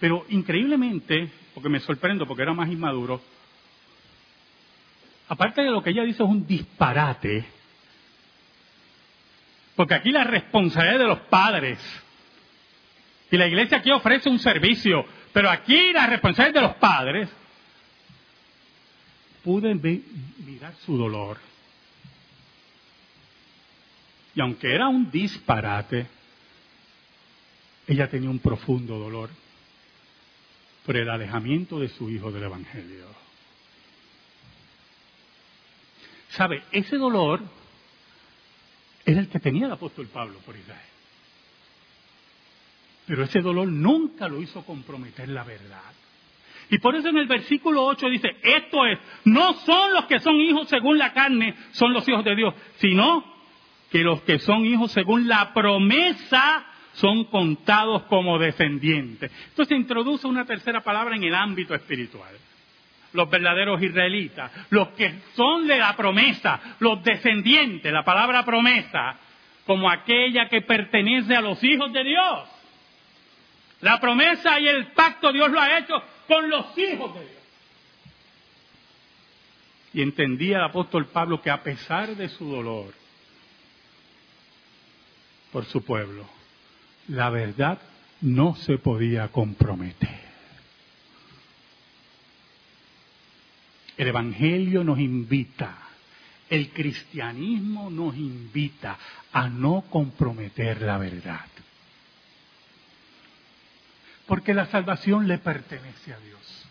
Pero 0.00 0.24
increíblemente, 0.30 1.30
porque 1.52 1.68
me 1.68 1.80
sorprendo 1.80 2.26
porque 2.26 2.42
era 2.42 2.54
más 2.54 2.70
inmaduro, 2.70 3.20
aparte 5.28 5.62
de 5.62 5.70
lo 5.70 5.82
que 5.82 5.90
ella 5.90 6.04
dice 6.04 6.22
es 6.22 6.28
un 6.28 6.46
disparate, 6.46 7.44
porque 9.76 9.94
aquí 9.94 10.10
la 10.10 10.24
responsabilidad 10.24 10.98
de 10.98 11.08
los 11.08 11.20
padres, 11.20 11.78
y 13.30 13.36
la 13.36 13.46
iglesia 13.46 13.78
aquí 13.78 13.90
ofrece 13.90 14.28
un 14.28 14.38
servicio, 14.38 15.04
pero 15.32 15.50
aquí 15.50 15.92
la 15.92 16.06
responsabilidad 16.06 16.60
de 16.60 16.68
los 16.68 16.76
padres, 16.76 17.28
pude 19.42 19.74
mirar 19.74 20.74
su 20.86 20.96
dolor. 20.96 21.38
Y 24.34 24.40
aunque 24.40 24.74
era 24.74 24.88
un 24.88 25.10
disparate, 25.10 26.06
ella 27.86 28.08
tenía 28.08 28.30
un 28.30 28.38
profundo 28.38 28.98
dolor 28.98 29.30
por 30.86 30.96
el 30.96 31.08
alejamiento 31.08 31.78
de 31.78 31.88
su 31.88 32.10
hijo 32.10 32.32
del 32.32 32.44
Evangelio. 32.44 33.23
¿Sabe? 36.36 36.64
Ese 36.72 36.96
dolor 36.96 37.40
era 39.04 39.20
el 39.20 39.28
que 39.28 39.38
tenía 39.38 39.66
el 39.66 39.72
apóstol 39.72 40.08
Pablo 40.08 40.38
por 40.44 40.56
Israel. 40.56 40.80
Pero 43.06 43.24
ese 43.24 43.40
dolor 43.40 43.68
nunca 43.68 44.28
lo 44.28 44.40
hizo 44.40 44.64
comprometer 44.64 45.28
la 45.28 45.44
verdad. 45.44 45.92
Y 46.70 46.78
por 46.78 46.96
eso 46.96 47.08
en 47.08 47.18
el 47.18 47.26
versículo 47.26 47.84
8 47.84 48.08
dice, 48.08 48.36
esto 48.42 48.86
es, 48.86 48.98
no 49.24 49.52
son 49.52 49.92
los 49.94 50.06
que 50.06 50.18
son 50.18 50.36
hijos 50.36 50.68
según 50.68 50.98
la 50.98 51.12
carne, 51.12 51.54
son 51.72 51.92
los 51.92 52.08
hijos 52.08 52.24
de 52.24 52.34
Dios, 52.34 52.54
sino 52.76 53.22
que 53.90 53.98
los 53.98 54.22
que 54.22 54.38
son 54.38 54.64
hijos 54.64 54.90
según 54.90 55.28
la 55.28 55.52
promesa 55.52 56.66
son 56.94 57.24
contados 57.24 58.04
como 58.04 58.38
descendientes. 58.38 59.30
Entonces 59.50 59.76
introduce 59.76 60.26
una 60.26 60.46
tercera 60.46 60.80
palabra 60.82 61.14
en 61.14 61.24
el 61.24 61.34
ámbito 61.34 61.74
espiritual. 61.74 62.34
Los 63.14 63.30
verdaderos 63.30 63.82
israelitas, 63.82 64.52
los 64.70 64.88
que 64.88 65.14
son 65.34 65.66
de 65.66 65.78
la 65.78 65.96
promesa, 65.96 66.60
los 66.80 67.02
descendientes, 67.02 67.90
la 67.90 68.04
palabra 68.04 68.44
promesa, 68.44 69.16
como 69.64 69.90
aquella 69.90 70.48
que 70.48 70.60
pertenece 70.60 71.34
a 71.34 71.40
los 71.40 71.62
hijos 71.64 71.92
de 71.92 72.04
Dios. 72.04 72.48
La 73.80 74.00
promesa 74.00 74.58
y 74.60 74.68
el 74.68 74.88
pacto 74.88 75.32
Dios 75.32 75.50
lo 75.50 75.60
ha 75.60 75.78
hecho 75.78 75.94
con 76.28 76.50
los 76.50 76.76
hijos 76.76 77.14
de 77.14 77.20
Dios. 77.20 77.42
Y 79.94 80.02
entendía 80.02 80.56
el 80.56 80.64
apóstol 80.64 81.06
Pablo 81.06 81.40
que 81.40 81.50
a 81.50 81.62
pesar 81.62 82.16
de 82.16 82.28
su 82.28 82.50
dolor 82.50 82.92
por 85.52 85.64
su 85.66 85.84
pueblo, 85.84 86.26
la 87.08 87.30
verdad 87.30 87.78
no 88.20 88.56
se 88.56 88.76
podía 88.78 89.28
comprometer. 89.28 90.23
El 93.96 94.08
Evangelio 94.08 94.82
nos 94.82 94.98
invita, 94.98 95.76
el 96.50 96.70
cristianismo 96.70 97.90
nos 97.90 98.16
invita 98.16 98.98
a 99.32 99.48
no 99.48 99.84
comprometer 99.88 100.82
la 100.82 100.98
verdad. 100.98 101.46
Porque 104.26 104.54
la 104.54 104.66
salvación 104.66 105.28
le 105.28 105.38
pertenece 105.38 106.12
a 106.12 106.18
Dios. 106.18 106.66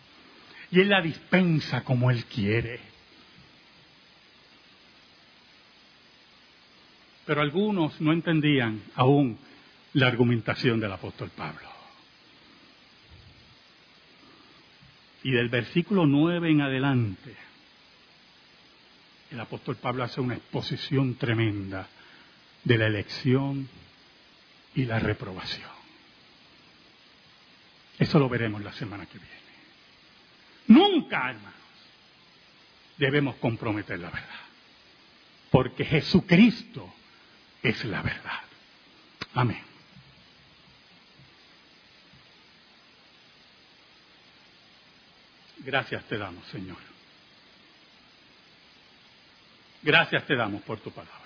Y 0.70 0.80
Él 0.80 0.88
la 0.88 1.00
dispensa 1.00 1.84
como 1.84 2.10
Él 2.10 2.24
quiere. 2.24 2.80
Pero 7.24 7.40
algunos 7.40 8.00
no 8.00 8.12
entendían 8.12 8.82
aún 8.96 9.38
la 9.94 10.08
argumentación 10.08 10.80
del 10.80 10.92
apóstol 10.92 11.30
Pablo. 11.34 11.73
Y 15.24 15.32
del 15.32 15.48
versículo 15.48 16.06
9 16.06 16.50
en 16.50 16.60
adelante, 16.60 17.34
el 19.30 19.40
apóstol 19.40 19.76
Pablo 19.76 20.04
hace 20.04 20.20
una 20.20 20.34
exposición 20.34 21.14
tremenda 21.14 21.88
de 22.62 22.78
la 22.78 22.86
elección 22.86 23.66
y 24.74 24.84
la 24.84 24.98
reprobación. 24.98 25.70
Eso 27.98 28.18
lo 28.18 28.28
veremos 28.28 28.62
la 28.62 28.72
semana 28.74 29.06
que 29.06 29.18
viene. 29.18 29.34
Nunca, 30.66 31.30
hermanos, 31.30 31.54
debemos 32.98 33.36
comprometer 33.36 33.98
la 33.98 34.10
verdad. 34.10 34.28
Porque 35.50 35.86
Jesucristo 35.86 36.92
es 37.62 37.82
la 37.86 38.02
verdad. 38.02 38.40
Amén. 39.32 39.73
Gracias 45.64 46.04
te 46.04 46.18
damos, 46.18 46.44
Señor. 46.48 46.76
Gracias 49.82 50.26
te 50.26 50.36
damos 50.36 50.62
por 50.62 50.80
tu 50.80 50.90
palabra. 50.90 51.20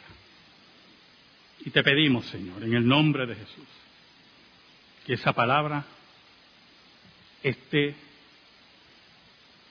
Y 1.61 1.70
te 1.70 1.83
pedimos, 1.83 2.27
Señor, 2.27 2.62
en 2.62 2.74
el 2.74 2.87
nombre 2.87 3.27
de 3.27 3.35
Jesús, 3.35 3.66
que 5.07 5.14
esa 5.14 5.33
palabra 5.33 5.85
esté 7.42 7.96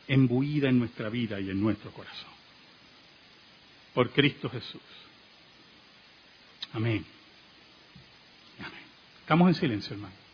embuida 0.08 0.70
en 0.70 0.80
nuestra 0.80 1.10
vida 1.10 1.40
y 1.40 1.50
en 1.50 1.62
nuestro 1.62 1.92
corazón. 1.92 2.32
Por 3.94 4.12
Cristo 4.12 4.50
Jesús. 4.50 4.82
Amén. 6.74 7.06
Amén. 8.60 8.84
Estamos 9.22 9.48
en 9.50 9.56
silencio, 9.56 9.94
hermano. 9.94 10.27